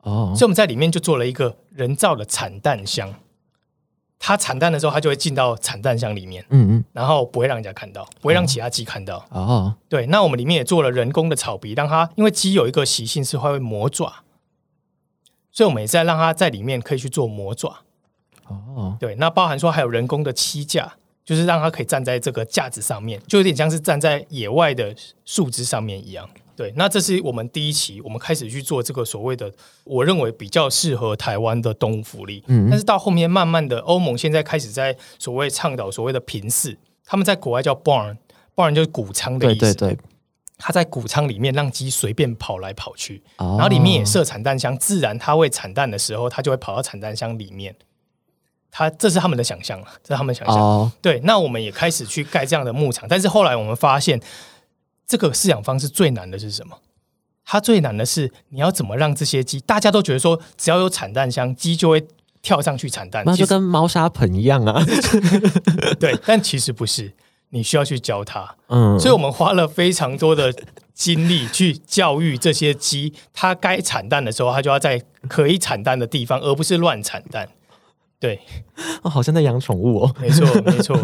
[0.00, 3.14] 哦所以我们在里面就做了一个人造的产蛋箱。
[4.24, 9.26] 它产蛋的时候，它就会进到产蛋箱里面，嗯嗯然后不会让人家看到，不会让其他鸡看到。
[9.30, 14.22] 哦对，那我们里面也做了人工的草皮，让它因为鸡有一个习性是会磨爪，
[15.50, 17.80] 所以我们也在让它在里面可以去做磨爪。
[18.46, 20.94] 哦，对，那包含说还有人工的栖架，
[21.24, 24.94] 就是让它可以站在这个架子上面，就有点像是站在野外的
[25.24, 26.30] 树枝上面一样。
[26.54, 29.52] 对，那这是我们第一期，我们开始去做这个所谓的，
[29.84, 32.44] 我认为比较适合台湾的动物福利。
[32.46, 39.60] 嗯但是到后面慢慢的，欧盟现在开始在所谓倡导所谓的平饲，他们在国外叫 barn，barn 就是谷仓的意思。
[39.60, 39.98] 对对对，
[40.58, 47.74] 它在谷仓里面让鸡随便跑来跑去，哦然后里面也设产蛋箱，自然它会产蛋的时候，它就会跑到产蛋箱里面。
[48.74, 50.56] 它这是他们的想象了，这是他们的想象。
[50.56, 54.18] 哦，对，那我们也开始去盖这样的牧场，但是后来我们发现，
[55.06, 56.78] 这个饲养方式最难的是什么？
[57.44, 62.06] 它最难的是你要怎么让这些鸡，大家都觉得说只要有产蛋箱，鸡就会
[62.40, 64.82] 跳上去产蛋，那就跟猫砂盆一样啊。
[66.00, 67.12] 对，但其实不是，
[67.50, 68.56] 你需要去教它。
[68.68, 70.54] 嗯，所以我们花了非常多的
[70.94, 77.48] 精力去教育这些鸡，它该产蛋的时候，它就要在可以产蛋的地方，而不是乱产蛋。
[78.22, 78.38] 对，
[79.02, 80.14] 哦好像在养宠物哦。
[80.20, 80.96] 没错，没错，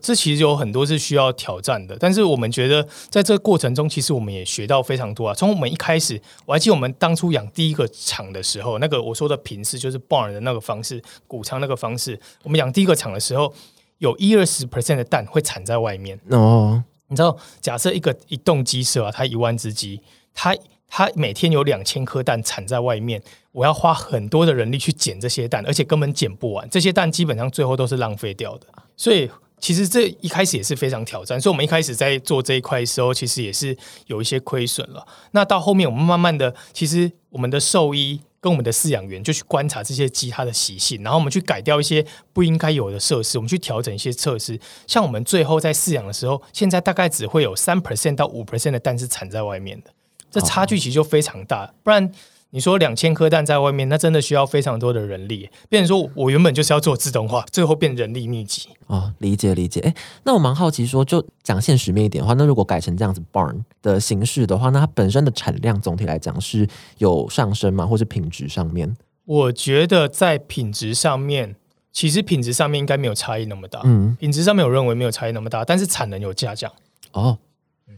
[0.00, 5.34] 这其实有很多是需要挑战的，但是我们觉得在这个过程中，其实我们也学到非常多啊。
[5.34, 13.52] 从我们一开始，我还记得我们当初养第一个场的时候，那个我说的平式就是 barn 的那个方式，谷仓那个方式，我们养第一个场的时候，
[13.98, 16.20] 有一二十 percent 的蛋会产在外面。
[16.30, 20.00] 哦，你知道，假设一个一栋鸡舍啊，它一万只鸡，
[20.34, 20.56] 它
[20.88, 28.66] 它每天有两千颗蛋产在外面，我要花很多的人力去捡这些蛋，而且根本捡不完，这些蛋基本上最后都是浪费掉的。
[28.96, 35.06] 所以其实这一开始也是非常挑战，所以我们一开始在做这一块的时候，其实也是有一些亏损了。
[35.32, 38.20] 那到后面我们慢慢的，其实我们的兽医。
[38.42, 44.58] 跟我们的饲养员就去观察这些鸡它的习性，然后我们去改掉一些不应该有的设施，我们去调整一些设施。
[44.86, 49.90] 像我们最后在饲养的时候，现在大概只会有三 percent 到五 percent 的蛋是产在外面的，
[50.30, 51.72] 这差距其实就非常大。
[51.82, 52.10] 不然
[52.50, 55.48] 你说两千颗蛋在外面，那真的需要非常多的人力。
[55.68, 58.68] 变成说我原本就是要做自动化，最后变人力密集。
[58.86, 59.80] 哦，理解理解。
[59.80, 67.86] 哎，那我蛮好奇说，就讲现实面一点的话，那如果改成这样子 barn 的形式的话，那它本身的产量总体来讲是有上升吗？
[67.86, 68.96] 或是品质上面？
[69.26, 71.54] 我觉得在品质上面，
[71.92, 73.80] 其实品质上面应该没有差异那么大。
[73.84, 76.72] 嗯，品质上面我认为没有差异那么大，但是产能有下降。
[77.12, 77.38] 哦，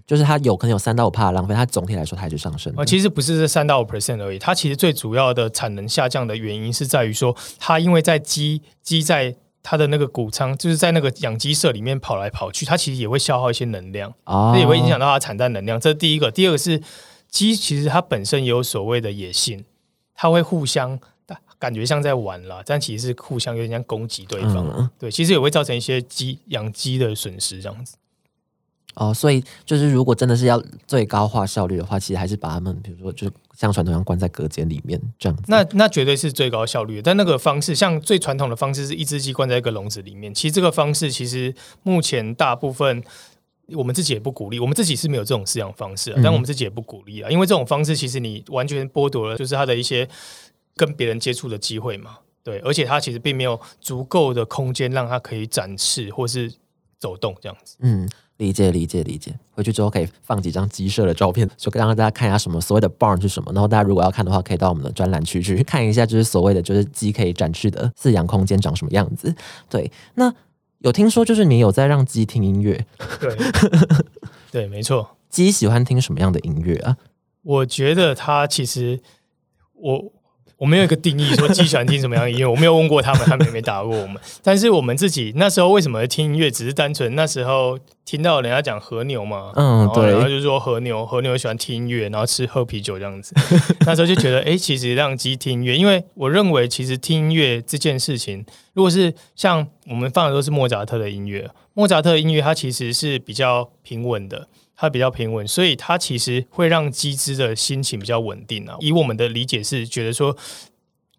[0.07, 2.83] 就是它有可能有三到五帕的浪费，它总体来说它还是上升的。
[2.83, 15.81] 啊，其实不是这三到五 percent 而已，它其实最主要的产能下降的原因是在于说，它因为在鸡鸡在它的那个谷仓，就是在那个养鸡舍里面跑来跑去，它其实也会消耗一些能量，哦这也会影响到它的产蛋能量。
[15.81, 16.83] 这是第一个，第二个是
[17.29, 19.65] 鸡其实它本身也有所谓的野性，
[20.15, 20.99] 它会互相。
[21.59, 24.69] 感觉像在玩了，但其实是互相有点像攻击对方。
[24.77, 27.95] 嗯对，其实也会造成一些鸡养鸡的损失，这样子。
[28.95, 35.45] 哦，所以就是如果真的是要最高化效率的话，其实还是把它们，比如说就是像传统一样关在隔间里面这样子。
[35.49, 40.33] 那那绝对是最高效率的，但那个方式，像最传统的方式是一只鸡关在一个笼子里面。
[40.35, 43.03] 其实这个方式，其实目前大部分
[43.69, 50.07] 我们自己也不鼓励，我们自己是没有这种饲养方式、啊，嗯但我们自己也不鼓励啊，因为这种方式其实你完全剥夺了就是它的一些
[50.77, 52.19] 跟别人接触的机会嘛。
[52.45, 56.53] 对，而且它其实并没有足够的空间让它可以展示或是
[56.99, 57.77] 走动这样子。
[57.81, 58.09] 嗯，
[58.43, 59.33] 理解理解理解。
[59.53, 63.53] 回去之后可以放几张鸡舍的照片，就让大家看一下什么所谓的 barn 是什么。
[63.53, 69.33] 然后大家如果要看的话，可以到我们的专栏区去看一下，就是所谓的就是鸡可以展示的饲养空间长什么样子。
[69.71, 70.35] 对，那
[70.79, 72.85] 有听说就是你有在让鸡听音乐，
[73.21, 73.37] 对，
[74.51, 75.17] 对，没错。
[75.29, 76.97] 鸡喜欢听什么样的音乐啊？
[77.43, 79.01] 我觉得它其实
[79.75, 80.13] 我
[80.63, 84.23] 我没有一个定义说鸡喜欢听什么样的音乐，我没有问过他们，他们也没打过我们。
[84.45, 93.35] 但是我们自己那时候为什么会听音乐，只是单纯那时候听到人家讲和牛嘛，嗯对然后就说和牛和牛喜欢听音乐，然后吃喝啤酒这样子。
[93.81, 104.47] 那时候就觉得，哎、其实让鸡听音乐，因为我认为其实听音乐这件事情，如果是像我们放的都是莫扎特的音乐，莫扎特的音乐它其实是比较平稳的。
[104.83, 108.77] 它比较平稳，所以它其实会让鸡只的心情比较稳定啊。
[108.81, 110.37] 以我们的理解是觉得说，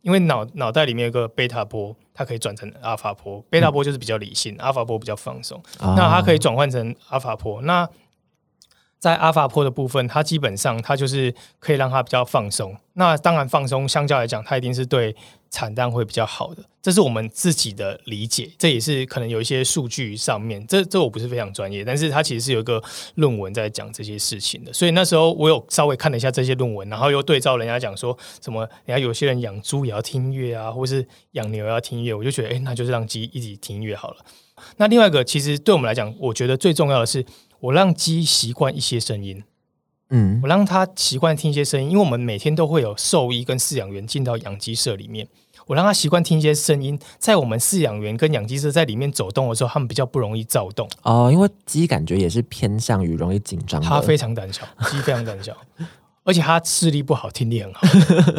[0.01, 5.57] 因为脑脑袋里面有个贝塔波，它可以转成阿尔法波，贝塔波就是比较理性，阿尔法波比较放松。
[5.79, 7.61] 啊那它可以转换成阿尔法波。
[7.61, 7.87] 那
[8.99, 12.75] 在阿尔法波的部分，它基本上它就是可以让它比较放松。
[12.95, 15.15] 那当然放松，相较来讲，它一定是对
[15.53, 16.65] 产蛋会比较好的。
[16.81, 22.83] 这是我们自己的理解，这也是可能有一些数据上面，这这我不是非常专业，但是它其实是有一个
[23.15, 24.73] 论文在讲这些事情的。
[24.73, 34.17] 所以那时候我有稍微看了一下这些论文，然后又对照人家讲说什么，人家有些人养猪也要听音乐啊，或是养牛也要听音乐，我就觉得，哎，那就是让鸡一起听音乐好了。
[34.77, 37.25] 那另外一个，其实对我们来讲，我觉得最重要的是，
[37.61, 39.43] 我让鸡习惯一些声音。
[40.09, 45.27] 嗯我让他习惯听一些声音，因为我们每天都会有兽医跟饲养员进到养鸡舍里面，
[45.67, 50.87] 我让他习惯听一些声音，在我们饲养员跟养鸡舍在里面走动的时候，他们比较不容易躁动。
[51.03, 55.55] 哦，因为鸡感觉也是偏向于容易紧张，它非常胆小，鸡非常胆小，
[56.23, 57.81] 而且它视力不好，听力很好。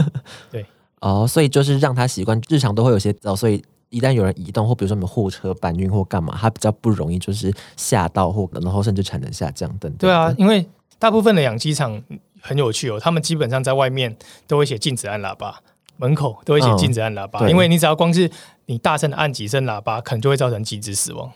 [0.50, 0.66] 对
[1.00, 9.96] 哦，所以就是让它习惯，日常都会有些哦，所以一旦有人移动或比如说我们货车搬运或干嘛，它比较不容易就是吓到或然后甚至产能下降等等。
[9.98, 10.66] 对啊，，因为
[10.98, 12.02] 大部分的养鸡场
[12.40, 15.60] 很有趣哦，他们基本上在外面都会写禁止按喇叭，
[15.96, 18.30] 门口都会写嗯禁止按喇叭，对因为你只要光是
[18.66, 21.32] 你大声的按几声喇叭，可能就会造成鸡只死亡。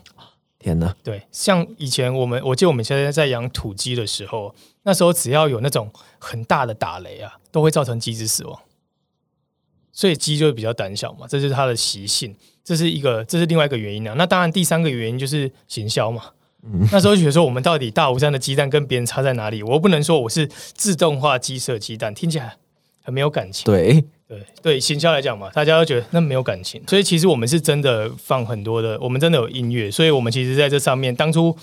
[0.59, 8.59] 天哪，对，像以前我们，我记得我们现在在养土鸡的时候，那时候只要有那种很大的打雷啊，都会造成鸡只死亡。
[9.93, 14.15] 所以鸡就会比较胆小嘛，这是它的习性，这是一个，这是另外一个原因啊。
[14.17, 16.23] 那当然，第三个原因就是行销嘛。
[16.91, 19.63] 那时候觉得说，我们到底大吴山的鸡蛋跟别人差在哪里？
[19.63, 22.57] 我又不能说我是自动化鸡舍鸡蛋，听起来
[23.01, 23.65] 很没有感情。
[23.65, 31.57] 对，对对，行销来讲嘛，大家都觉得那没有感情，所以其实我们是真的放很多的，我们真的有音乐，所以我们其实在这上面，当初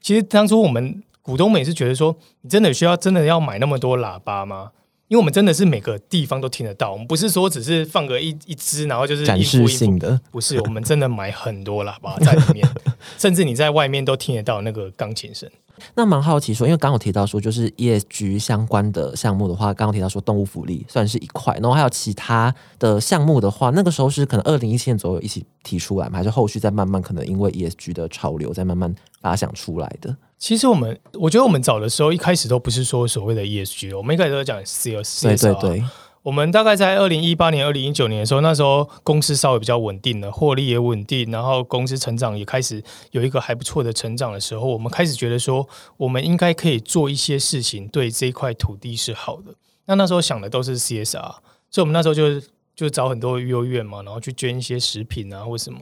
[0.00, 4.70] 其实当初我们股东们也是觉得说，你真的需要真的要买那么多喇叭吗？
[5.08, 12.66] 因为我们真的是每个地方都听得到，我们不是说只是放个一一支，然后就是展示性的，不是，我们真的买很多喇叭在里面，
[13.18, 15.50] 甚至你在外面都听得到那个钢琴声。
[15.94, 30.16] 那蛮好奇说，因为刚刚有提到说，就是 ESG 相关的项目的话，刚刚提到说动物福利算是一块，然后还有其他的项目的话，那个时候是可能二零一七年左右一起提出来嘛，还是后续再慢慢可能因为 ESG 的潮流再慢慢发想出来的？
[30.38, 35.84] 其实我们，我觉得我们找的时候一开始都不是说所谓的 ESG，我们一开始都讲 CS，对对对，
[36.22, 42.80] 我们大概在二零一八年、二零一九年的时候，那时候公司稍微比较稳定了，获利也稳定，然后公司成长也开始
[43.10, 49.54] 有一个还不错的成长的时候，我们开始觉得说，我们应该可以做一些事情，对这一块土地是好的。
[49.86, 51.34] 那那时候想的都是 CSR，
[51.68, 52.40] 所以我们那时候就
[52.76, 55.80] 就找很多幼儿园嘛，然后去捐一些食品啊或什么。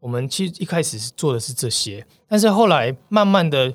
[0.00, 3.74] 我们其实一开始是做的是这些，但是后来慢慢的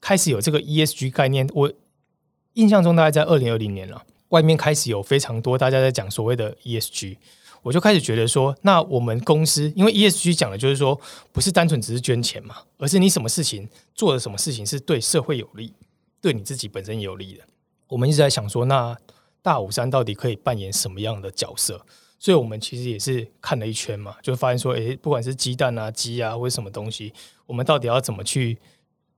[0.00, 1.70] 开始有这个 ESG 概念，我
[2.54, 4.02] 印象中大概在二零二零年了。
[4.28, 7.16] 外面开始有非常多大家在讲所谓的 ESG，
[7.62, 10.98] 我就开始觉得说，那我们公司因为 ESG 讲的就是说，
[11.32, 15.72] 不是单纯只是捐钱嘛，而是你什么事情做的什么事情是对社会有利，
[16.20, 17.44] 对你自己本身有利的。
[17.88, 18.96] 我们一直在想说，那
[19.40, 21.84] 大武山到底可以扮演什么样的角色？
[22.18, 27.12] 所以我们其实也是看了一圈嘛，就发现说，诶，不管是鸡蛋啊、鸡啊，或者什么东西，
[27.46, 28.58] 我们到底要怎么去，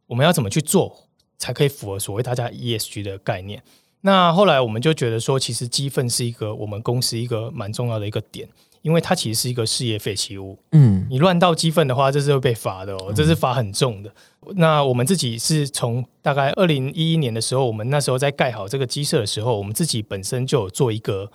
[0.06, 3.62] 我们要怎么去做，才可以符合所谓大家 ESG 的概念？
[4.02, 8.48] 那后来我们就觉得说，其实鸡粪是一个我们公司一个蛮重要的一个点，
[8.82, 10.58] 因为它其实是一个事业废弃物。
[10.72, 14.10] 嗯，你乱倒鸡粪的话，这是会被罚的哦，这是罚很重的。
[14.56, 21.30] 那我们自己是从大概二零一一年的时候，我们那时候在盖好这个鸡舍的时候，我们自己本身就有做一个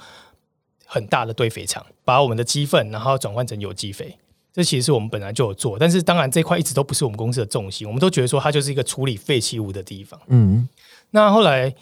[0.86, 4.18] 很大的堆肥场，把我们的鸡粪然后转换成有机肥。
[4.52, 10.20] 这其实是我们本来就有做，但是当然这块一直都不是我们公司的重心，我们都觉得说它就是一个处理废弃物的地方。
[10.28, 10.68] 嗯，
[11.12, 11.76] 那后来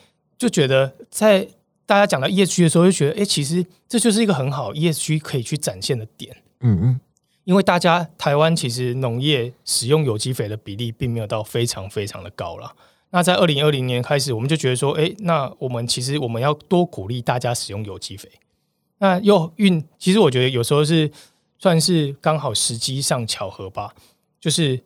[0.44, 1.48] 就觉得，在
[1.86, 6.36] 大家讲到 ESG 的时候，就觉得，哎，其实这就是一个很好 ESG 可以去展现的点。
[6.60, 7.00] 嗯嗯，
[7.46, 12.76] 因为大家台湾其实农业使用有机肥的比例并没有到非常非常的高了。
[13.12, 18.30] 那在二零二零年开始，我们就觉得说，哎，那我们其实我们要多鼓励大家使用有机肥。
[18.98, 21.10] 那又运，其实我觉得有时候是
[21.58, 23.94] 算是刚好时机上巧合吧，
[24.42, 24.82] 就是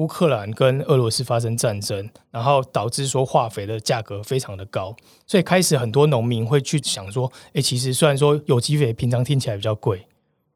[0.00, 10.06] 乌克兰跟俄罗斯发生战争，然后导致说化肥的价格非常的高，所以开始很多农民会去想说，哎，其实虽然说有机肥平常听起来比较贵，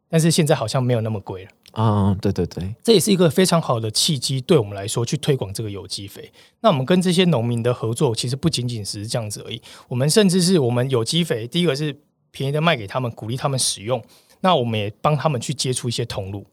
[0.09, 1.51] 但是现在好像没有那么贵了。
[1.73, 6.33] 啊，对对对，这也是一个非常好的契机，对我们来说去推广这个有机肥。
[6.61, 9.61] 那我们跟这些农民的合作，其实不仅仅是这样子而已。
[9.89, 11.95] 我们甚至是我们有机肥，第一个是
[12.31, 14.03] 便宜的卖给他们，鼓励他们使用。
[14.41, 16.47] 那我们也帮他们去接触一些通路，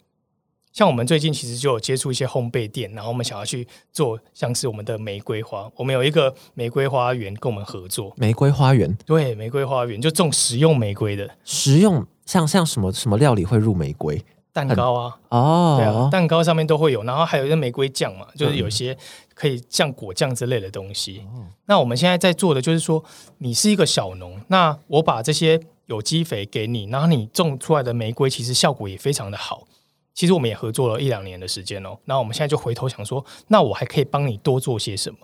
[0.73, 14.23] 像我们最近其实就有接触一些烘焙店，然后我们想要去做像是我们的玫瑰花，我们有一个玫瑰花园跟我们合作，玫瑰花园对，玫瑰花园就种食用玫瑰的食用，像像什么什么料理会入玫瑰？
[14.53, 18.97] 蛋糕啊，哦对啊哦，，蛋糕上面都会有，然后还有一个玫瑰酱嘛，就是有些
[19.33, 21.21] 可以酱果酱之类的东西。
[21.67, 23.01] 那我们现在在做的就是说，
[23.37, 29.65] 你是一个小农，那我把这些有机肥给你，然后你种出来的玫瑰其实效果也非常的好。
[30.13, 35.19] 其实我们也合作了一两年的时间哦，那我们现在就回头想说，那我还可以帮你多做些什么？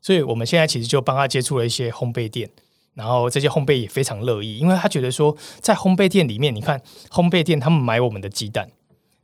[0.00, 2.48] 所以我们现在其实就帮他接触了一些烘焙店，
[2.94, 8.70] 然后这些烘焙也非常乐意，因为他觉得说，在烘焙店里面，你看烘焙店他们买我们的鸡蛋，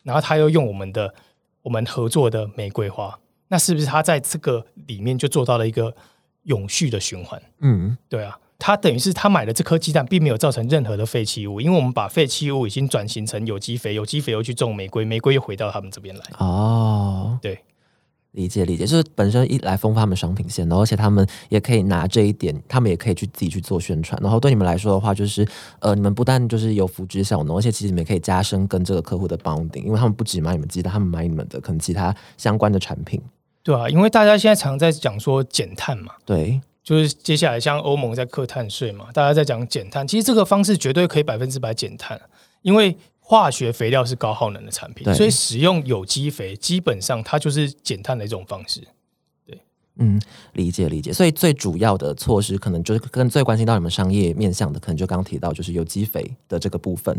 [0.03, 1.15] 然后他又用我们的
[1.63, 3.19] 我们合作的玫瑰花，
[3.49, 5.95] 那是不是他在这个里面就做到了一个
[6.43, 7.41] 永续的循环。
[7.61, 8.37] 嗯，对啊，
[8.67, 16.23] 他等于是他买的这颗鸡蛋，并没有造成任何的废弃物，因为我们把废弃物已经转型成有机肥，有机肥又去种玫瑰，玫瑰又回到他们这边来。
[16.39, 17.61] 哦，对，
[18.31, 24.19] 理解理解，就是本身一来丰富他们商品线，然后而且他们也可以拿这一点，他们也可以去自己去做宣传。
[24.23, 25.47] 然后对你们来说的话，就是
[25.81, 33.21] 呃，你们不但就是有福祉小农，而且其实你们也可以加深跟这个客户的 bonding，因为他们不只买你们鸡蛋，他们买你们的可能其他相关的产品。
[33.63, 42.21] 对啊，因为大家现在常在讲说减碳嘛，对，就是接下来像欧盟在课碳税嘛，大家在讲减碳，其实这个方式绝对可以百分之百减碳，
[42.61, 48.87] 因为化学肥料是高耗能的产品，所以使用有机肥基本上它就是减碳的一种方式。
[49.47, 49.59] 对
[49.97, 50.21] 嗯，
[50.53, 51.11] 理解理解。
[51.11, 57.19] 所以最主要的措施，可能就是跟最关心到你们商业面向的，可能就刚刚提到就是有机肥的这个部分。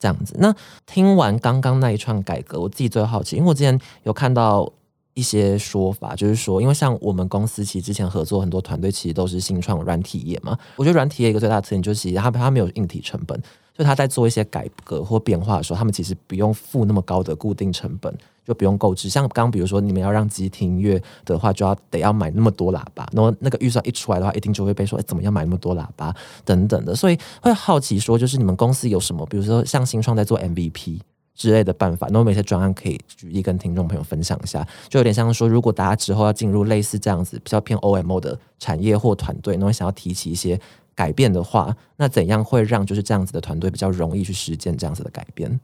[0.00, 0.54] 这样子，那
[0.86, 4.72] 听完刚刚那一串改革，我自己最好奇，因为我之前有看到
[5.18, 10.56] 一些说法，就是说，因为像我们公司其实之前合作很多团队，其实都是新创软体业嘛。
[10.76, 13.36] 我觉得软体业一个最大的特点就是，其实它它没有硬体成本，
[13.76, 18.16] 所以他在做一些改革或变化的时候，他们其实不用付那么高的固定成本，
[18.46, 19.08] 就不用购置。
[19.08, 26.14] 像刚比如说你们要让机听音乐的话，就要得要买那么多喇叭，然后那个预算一出来的话，一定就会被说，哎，怎么样买那么多喇叭
[26.44, 26.94] 等等的。
[26.94, 31.00] 所以会好奇说，就是你们公司有什么，比如说像新创在做 MVP。
[31.38, 40.60] 之类的办法，那我们有些专案可以举例跟听众朋友分享一下，就有点像说，如果大家之后要进入类似这样子比较偏 OMO 的产业或团队，那我想要提起一些
[40.96, 45.60] 改变的话，那怎样会让就是这样子的团队比较容易去实践这样子的改变？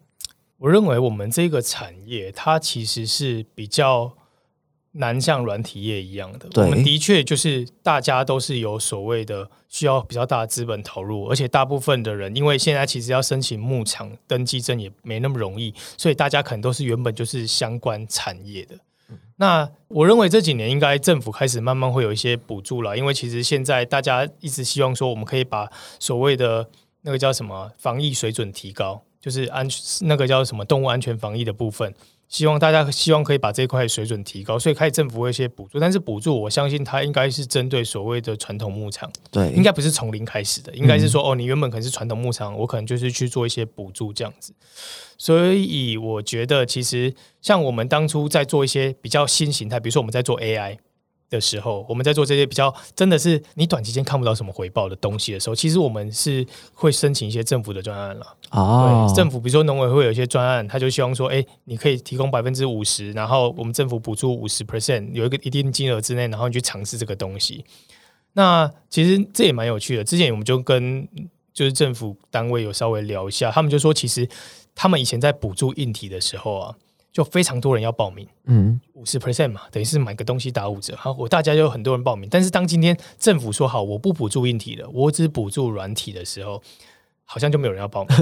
[0.59, 4.16] 我认为我们这个产业它其实是比较
[4.95, 6.49] 难像软体业一样的。
[6.62, 18.76] 我们的确就是大家都是有所谓的需要比较大的资本投入，而且大部分的人因为现在其实要申请牧场登记证也没那么容易，所以大家可能都是原本就是相关产业的。
[19.36, 25.68] 那我认为这几年应该政府开始慢慢会有一些补助了，因为其实现在大家一直希望说我们可以把
[25.99, 26.68] 所谓的
[27.03, 29.66] 那个叫什么防疫水准提高，就是安
[30.03, 31.92] 那个叫什么动物安全防疫的部分，
[32.35, 44.53] 希望大家希望可以把这一块水准提高，所以开始政府会有一些补助，但是补助我相信它应该是针对所谓的传统牧场，对，应该不是从零开始的，应该是说、哦，你原本可能是传统牧场，我可能就是去做一些补助这样子。
[45.16, 50.76] 所以我觉得，其实像我们当初在做一些比较新形态，比如说我们在做 AI
[51.31, 58.37] 的时候，我们在做这些比较真的是你短期间看不到什么回报的东西的时候，其实我们是会申请一些政府的专案了。
[58.51, 67.64] 哦对，，政府比如说农委会有一些专案，他就希望说，哎，你可以提供百分之五十，然后我们政府补助五十 percent，有一个一定金额之内，然后你去尝试这个东西。
[68.35, 70.05] 那其实这也蛮有趣的。
[70.05, 71.09] 之前我们就跟
[71.53, 74.29] 就是政府单位有稍微聊一下，他们就说，其实
[74.75, 76.75] 他们以前在补助硬体的时候啊，
[77.14, 80.96] 就非常多人要报名，嗯，五十 percent 嘛，等于是买个东西打五折。
[80.96, 86.60] 好，我大家就有很多人报名，但是当今天政府说好我不补助硬体了，我只补助软体的时候，
[87.24, 88.16] 好像就没有人要报名。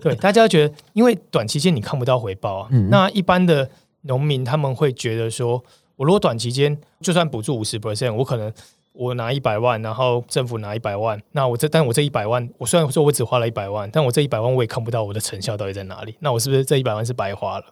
[0.00, 3.68] 对，大家觉得，因为短期间你看不到回报啊，嗯那一般的
[4.00, 5.62] 农民他们会觉得说，
[5.96, 8.52] 我如果短期间就算补助五十 percent，我可能。
[8.94, 17.64] 我拿一百万，然后政府拿一百万，那我这，但我这一百万，我虽然说我只花了一百万，但我这一百万我也看不到我的成效到底在哪里，那我是不是这一百万是白花了？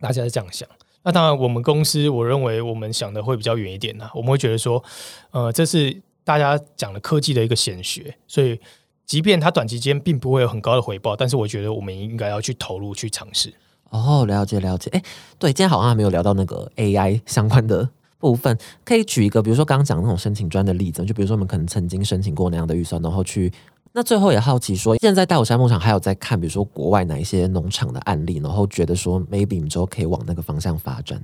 [0.00, 0.68] 大家是这样想。
[1.04, 4.82] 那当然，我们公司我认为我们想的会比较远一点呢、我们会觉得说，
[5.30, 8.60] 呃，这是大家讲的科技的一个显学，所以
[9.06, 13.54] 即便它短期间并不会有很高的回报，但是我觉得我们应该要去投入去尝试。
[13.90, 14.90] 哦，了解了解。
[14.90, 15.02] 哎，
[15.38, 17.88] 对，今天好像还没有聊到那个 AI 相关的
[18.18, 23.50] 部分，可以举一个，比如说刚刚讲那种申请专的例子，就比如说我们可能曾经申请过那样的预算，然后去。
[23.92, 31.22] 那最后也好奇说，现在大武山牧场还有在看，比如说国外哪一些农场的案例，然后觉得说 maybe 你们之后可以往那个方向发展。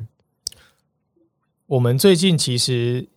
[1.67, 3.09] 我们最近其实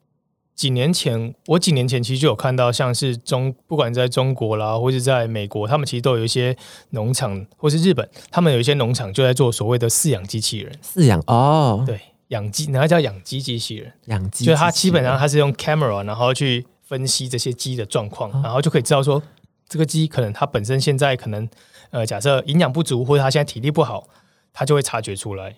[0.56, 6.56] 几年前，我几年前其实就有看到，像是中不管在中国啦，或是在美国，他们其实都有一些
[6.92, 13.92] 农场，或是日本，他们有一些农场就在做所谓的饲养机器人，饲养哦，对，养鸡，那叫养鸡机器人。
[14.06, 19.22] 养鸡，就是它基本上它是用 camera，然后去分析这些鸡的状况，然后就可以知道说
[19.68, 21.48] 这个鸡可能它本身现在可能
[21.92, 24.08] 呃假设营养不足，或者它现在体力不好，
[24.54, 25.56] 它就会察觉出来。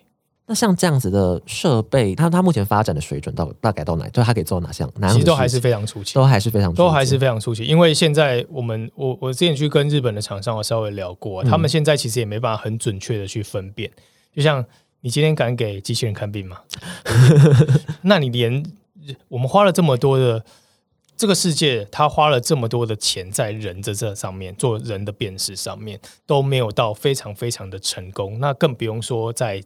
[0.52, 4.10] 那像这样子的设备，它它目前发展的水准到大概到哪？
[4.10, 4.92] 就它可以做哪项？
[4.96, 7.64] 哪其实都还是非常初期，都还是非常都还是非常初期。
[7.66, 13.92] 因为现在我们我我之前去跟日本的厂商我稍微聊过，他们现在其实也没办法很准确的去分辨。
[14.36, 14.66] 就像
[15.02, 16.58] 你今天敢给机器人看病吗？
[18.02, 18.66] 那你连
[19.28, 20.44] 我们花了这么多的
[21.20, 29.62] 这个世界，他花了这么多的钱在人的这上面做人的辨识上面，都没有到非常非常的成功，那更不用说在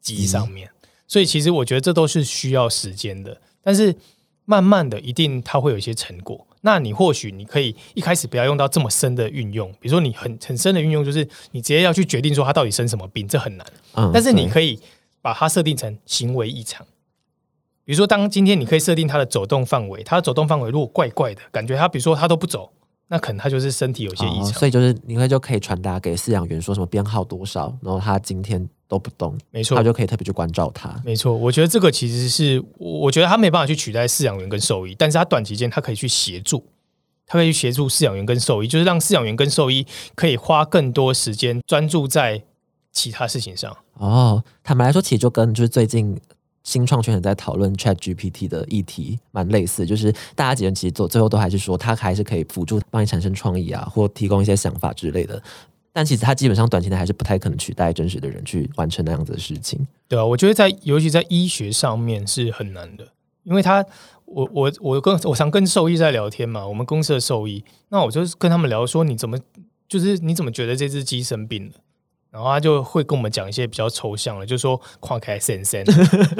[0.00, 0.70] 鸡上面。
[1.08, 3.92] 所以其实我觉得这都是需要时间的，但是
[4.44, 6.46] 慢慢的一定它会有一些成果。
[6.60, 13.66] 那你或许你可以一开始不要用到这么深的运用，比如说你很很深的运用，就是你直接要去决定说他到底生什么病，这很难。
[13.94, 14.78] 嗯，但是你可以
[15.20, 16.86] 把它设定成行为异常。
[17.84, 22.70] 比如说，当今天你可以设定它的走动范围，它的走动范围如果怪怪的，感觉它比如说它都不走，
[23.08, 24.44] 那可能它就是身体有些异常。
[24.44, 30.94] 哦所以就是你会就可以传达给饲养员说什么编号多少，然后它今天都不动，没错他，就可以特别去关照它。
[31.04, 31.34] 没错。
[31.34, 36.64] 我觉得这个其实是，我我觉得它没办法去取代饲养员跟兽医，但是它短期间它可以去协助，
[37.26, 42.42] 它可以去协助饲养员跟兽医，就是让饲养员跟兽医可以花更多时间专注在
[42.92, 43.76] 其他事情上。
[43.94, 46.18] 哦，坦白来说，其实就跟就是最近
[46.64, 55.42] 新创圈也在讨论 Chat GPT 的议题蛮类似，就是大家几人其实做最后都还是说，它还是可以辅助帮你产生创意啊，或提供一些想法之类的。
[55.92, 59.86] 但其实它基本上短期内还是不太可能取代真实的人去完成那样子的事情。
[60.08, 63.08] 对啊，我觉得在尤其在医学上面是很难的，
[63.42, 63.84] 因为他
[64.24, 69.38] 我我我跟我常跟兽医在聊天嘛，我们公司的兽医，那我就跟他们聊说你怎么
[69.86, 71.74] 就是你怎么觉得这只鸡生病了？
[72.32, 75.84] 然后他就会跟我们讲一些比较抽象的，就说“跨开神神”，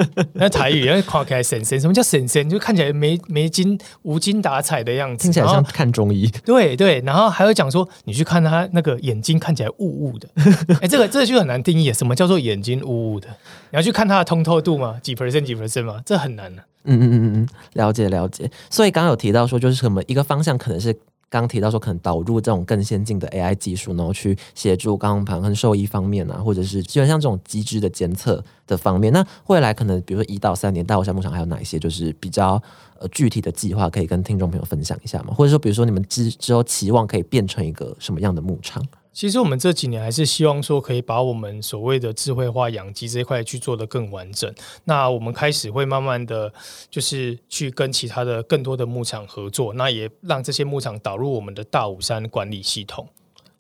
[0.33, 2.49] 那台语因为“跨开神神”，什么叫神神？
[2.49, 10.27] 就看起来没没精无精打采的样子，听起来像看中医，对对，然后还会讲说，你去看他那个眼睛看起来雾雾的，
[10.81, 13.29] 哎，这个这个就很难定义，什么叫做眼睛雾雾的？
[13.71, 18.51] 你要去看它的通透度嘛，几 percent 几 percent 嘛，这很难的、嗯嗯嗯嗯嗯，了解了解。
[18.71, 20.99] 所以刚刚有提到说，就是什么一个方向可能是
[21.41, 29.13] 刚提到说，可能导入这种更先进的 AI 技术，然后去协助刚刚盘跟兽医方面啊，或者是基本上这种机制的监测的方面。
[29.13, 32.63] 那未来可能比如说一到三年，大武山牧场还有哪一些就是比较
[32.99, 35.33] 呃具体的计划，可以跟听众朋友分享一下吗？
[35.35, 38.85] 或者说，比如说你们之之后期望可以变成一个什么样的牧场？
[39.13, 44.53] 其实我们这几年还是希望说，可以把我们所谓的智慧化养鸡这一块去做得更完整。
[44.85, 46.53] 那我们开始会慢慢的
[46.91, 53.07] 就是去跟其他的更多的牧场合作，那也让这些牧场导入我们的大武山管理系统。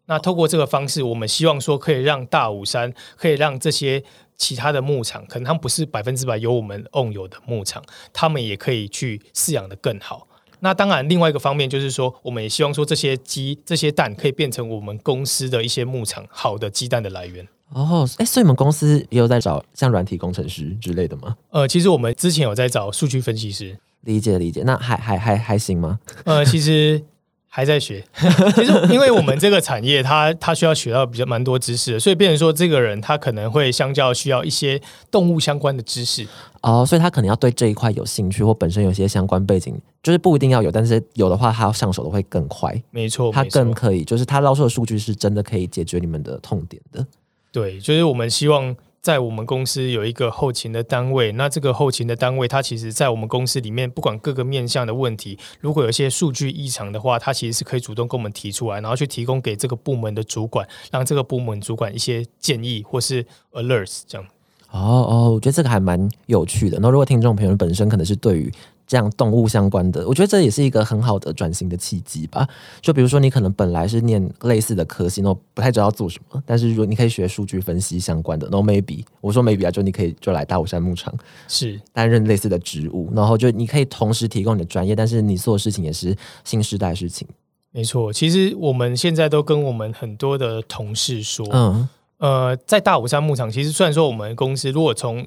[0.07, 4.03] 那透过这个方式，我们希望说可以让大武山可以让这些
[4.37, 7.83] 其他的牧场，可能他们不是百分之百由我们 own 有的牧场，
[8.13, 10.27] 他们也可以去饲养的更好。
[10.65, 17.45] 那当然，另外一个方面就是说，我们也希望说这些鸡、这些蛋可以变成我们公司的一些牧场好的鸡蛋的来源。
[17.71, 21.35] 哦，哎，所以你们公司也有在找像软体工程师之类的吗？
[21.51, 25.99] 呃，其实我们之前有在找数据分析师，理解理解，那还还还还行吗？
[26.25, 27.03] 呃，其实
[27.49, 28.05] 还在学。
[28.55, 36.25] 其实因为我们这个产业它，它需要学到比较蛮多知识的，所以变成说这个人他可能会相较需要一些动物相关的知识。
[36.61, 47.07] 哦，所以他可能要对这一块有兴趣，或本身有些相关背景，就是不一定要有，但是有的话，他上手的会更快，没错，他更可以，就是他捞出的数据是真的可以解决你们的痛点的。
[47.53, 64.27] 对，就是我们希望在我们公司有一个后勤的单位，那这个后勤的单位，它其实在我们公司里面，不管各个面向的问题，如果有一些数据异常的话，它其实是可以主动跟我们提出来，然后去提供给这个部门的主管，让这个部门主管一些建议或是 alerts 这样。
[64.71, 66.79] 哦哦，我觉得这个还蛮有趣的。
[66.81, 68.51] 那如果听众朋友本身可能是对于
[68.93, 72.47] 这样动物相关的，我觉得这也是一个很好的转型的契机吧。
[72.83, 81.11] 就比如说你可能本来是念类似的科系，然后不太知道做什么，但是如果你可以学数据分析相关的，然后 maybe 我说 maybe 啊，就你可以就来大武山牧场
[81.49, 86.15] 是担任类似的职务，然后就你可以同时提供你的专业，但是你做的事情也是
[86.45, 87.27] 新时代的事情。
[87.71, 91.89] 没错，其实我们现在都跟我们很多的同事说，嗯，
[92.19, 95.27] 呃，在大武山牧场，其实虽然说我们公司如果从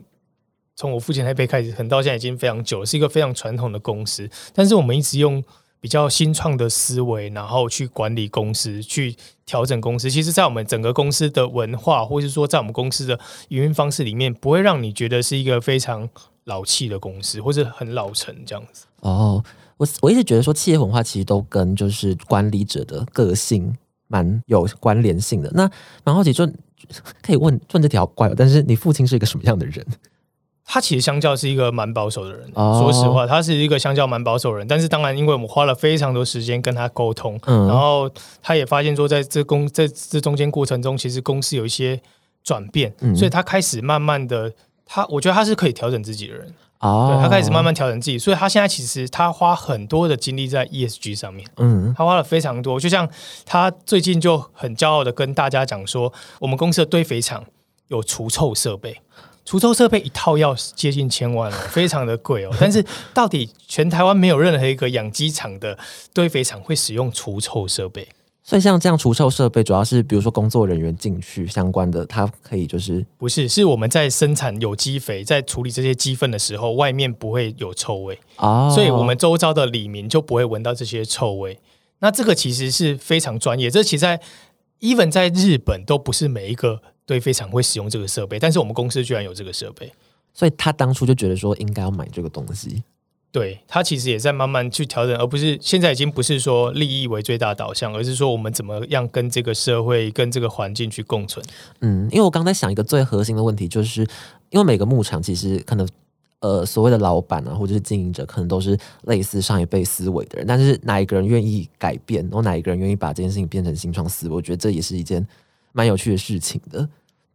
[0.76, 5.44] 从我父亲那辈开始，可能到现在已经非常久了，是一个非常传统的公司，但是我们一直用
[5.80, 9.16] 比较新创的思维，然后去管理公司，去
[9.46, 10.10] 调整公司。
[10.10, 13.20] 其实，在我们整个公司的文化，或是说在我们公司的
[13.50, 16.10] 营运方式里面，不会让你觉得是一个非常
[16.46, 18.86] 老气的公司，或者很老成这样子。
[19.02, 19.44] 哦，
[19.78, 25.52] 我我一直觉得说企业文化其实都跟就是管理者的个性蛮有关联性的。
[25.54, 25.70] 那
[26.04, 26.46] 蛮好奇，就
[27.22, 29.86] 可以问问这条怪，但是你父亲是一个什么样的人？
[30.68, 32.82] 他其实相较是一个蛮保守的人，哦。
[32.82, 34.68] 说实话，他是一个相较蛮保守的人。
[34.68, 37.68] 但是当然，因为我们花了非常多时间跟他沟通，嗯。
[37.68, 38.10] 然后
[38.42, 42.02] 他也发现说，在这公在这中间过程中，其实公司有一些
[42.44, 43.16] 转变，嗯。
[43.16, 44.52] 所以他开始慢慢的，
[44.86, 47.12] 他我觉得他是可以调整自己的人，哦。
[47.14, 51.48] 对他开始慢慢调整自己，所以他现在其实他花很多的精力在 ESG 上面。
[51.58, 51.94] 嗯。
[51.96, 53.08] 他花了非常多，就像
[53.46, 57.46] 他最近就很骄傲的跟大家讲说，我们公司的堆肥厂
[57.90, 59.00] 有除臭设备，
[59.46, 62.52] 除臭设备一套要接近千万哦， 非常的贵哦。
[62.60, 62.84] 但是
[63.14, 65.78] 到底全台湾没有任何一个养鸡场的
[66.14, 68.08] 堆肥厂会使用除臭设备，
[68.44, 81.60] 所以像这样除臭设备，主要是比如说工作人员进去相关的，它可以就是不是，是我们在生产有机肥，在处理这些鸡粪的时候，外面不会有臭味，哦，所以我们周遭的里民就不会闻到这些臭味。
[82.00, 84.20] 那这个其实是非常专业，这其实在
[84.82, 89.92] even 在日本都不是每一个堆肥厂会使用这个设备，但是我们公司居然有这个设备。
[90.34, 92.84] 所以他当初就觉得说应该要买这个东西。
[93.32, 101.46] 对他其实也在慢慢去调整，而不是现在已经不是说利益为最大导向，而是说我们怎么样跟这个社会、跟这个环境去共存。
[101.82, 104.08] 嗯，因为我刚才想一个最核心的问题，就是
[104.52, 105.86] 因为每个牧场其实可能
[106.40, 115.26] 呃所谓的老板啊，或者是经营者，可能都是类似上一辈思维的人，但是哪一个人愿意改变，然后哪一个人愿意把这件事情变成新创思维，我觉得这也是一件
[115.76, 116.88] 蛮有趣的事情的。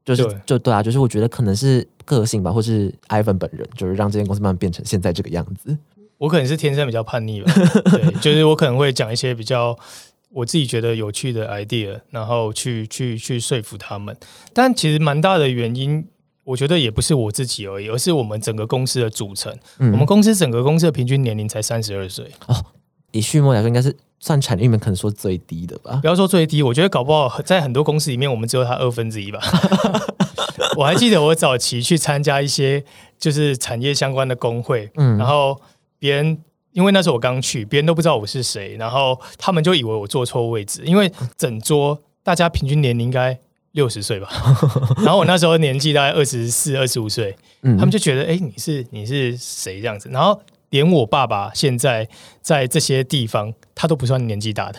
[0.03, 5.77] 就是对就对啊，就是我觉得可能是个性吧，或是 Ivan 本人，就是让这间公司慢慢变成现在这个样子。
[6.17, 7.53] 我可能是天生比较叛逆吧，
[7.93, 9.79] 对，就是我可能会讲一些比较
[10.31, 14.17] 我自己觉得有趣的 idea，然后去去去说服他们。
[14.53, 16.05] 但其实蛮大的原因，
[16.45, 19.55] 我觉得也不是我自己而已，而是我们整个公司的组成。
[19.79, 22.27] 嗯我们公司整个公司的平均年龄才三十二岁，
[23.13, 26.07] 以畜牧来说，应该是算产业里面可能说最低的吧不。
[26.07, 29.41] 要说最低，我觉得搞不好在很多公司里面，我们只有它二分之一吧。
[30.77, 32.85] 我还记得我早期去参加一些
[33.19, 35.61] 就是产业相关的工会，嗯然后
[35.99, 36.39] 别人
[36.73, 43.39] 因为那时候我刚去，别人都不知道我是谁，然后他们就以为我坐错位置，因为整桌大家平均年龄应该
[43.73, 44.29] 六十岁吧，
[45.03, 50.41] 然后我那时候年纪大概二十四、二十五岁，嗯他们就觉得哎、诶你是你是谁这样子，然后
[50.71, 52.09] 连我爸爸现在
[52.41, 54.79] 在这些地方，他都不算年纪大的。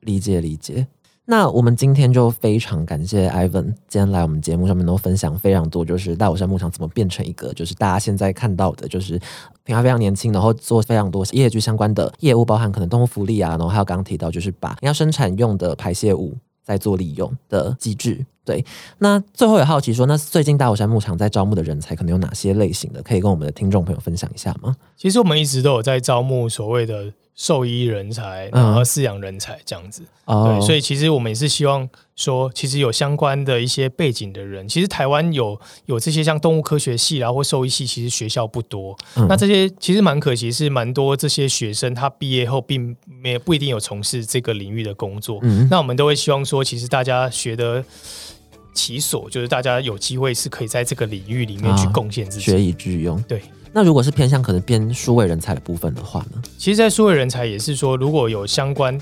[0.00, 0.86] 理解理解。
[1.30, 9.18] 那我们今天就非常感谢 Ivan 今天来我们节目上面，都分享非常多，就是大武山牧场怎么变成一个，就是大家现在看到的，就是
[9.62, 16.34] 品牌非常年轻，然后做非常多业具相关的业务，包含可能动物福利啊，然后还有刚刚提到就是把要生产用的排泄物
[16.68, 18.26] 在做利用的机制。
[18.44, 18.62] 对，
[18.98, 24.76] 那最后也好奇说，那最近大火山牧场在招募的人才可能有哪些类型的，可以跟我们的听众朋友分享一下吗？
[24.96, 30.02] 其实我们一直都有在招募所谓的兽医人才，嗯然后饲养人才这样子。
[30.24, 38.98] 哦对，所以其实我们也是希望说，其实有相关的一些背景的人，其实台湾有有这些像动物科学系啦或兽医系，其实学校不多。
[39.14, 45.38] 嗯那这些其实蛮可惜，是蛮多这些学生他毕业后并没不一定有从事这个领域的工作。
[45.42, 47.84] 嗯那我们都会希望说，其实大家学的
[48.78, 52.44] 其所，就是大家有机会是可以在这个领域里面去啊贡献自己。
[52.44, 53.20] 学以致用。
[53.22, 56.40] 对，那如果是偏向可能偏数位人才的部分的话呢？
[56.56, 58.96] 其实，在数位人才也是说，如果有相关，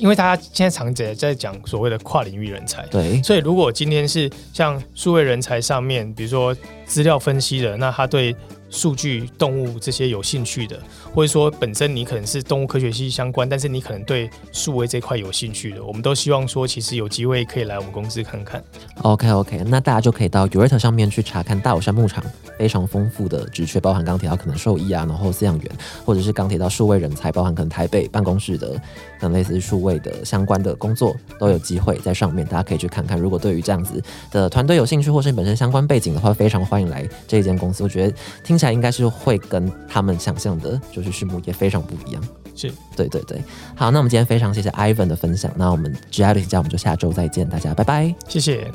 [0.00, 8.34] 因为大家现在常在在讲所谓的跨领域人才，对，所以如果今天是像数位人才上面，比如说资料分析的，那他对
[8.72, 10.80] 数据、动物这些有兴趣的，
[11.14, 18.64] 或者说本身你可能是动物科学系相关，但是你可能对数位这块有兴趣的，我们都希望说，其实有机会可以来我们公司看看。
[19.02, 22.24] OK OK，那大家就可以到 u r a t 上面去查看大武山牧场
[22.58, 25.70] 非常丰富的职缺，包含刚提到可能兽医啊，然后饲养员，
[26.06, 28.72] 或者是刚提到数位人才，包含可能台北办公室的，
[29.20, 33.18] 可能类似数位的相关的工作都有机会在上面，大家可以去看看。
[33.18, 37.82] 如果对于这样子的团队有兴趣，或是你本身相关背景的话，非常欢迎来这一间公司。
[37.82, 42.22] 我觉得听起来应该是会跟他们想象的，就是畜牧业非常不一样。
[42.54, 43.42] 是，对对对，
[43.74, 48.14] 好，那我们今天非常谢谢 Ivan 的分享，那我们 G I 的家我们就下周再见，大家拜拜。
[48.28, 48.70] 谢谢。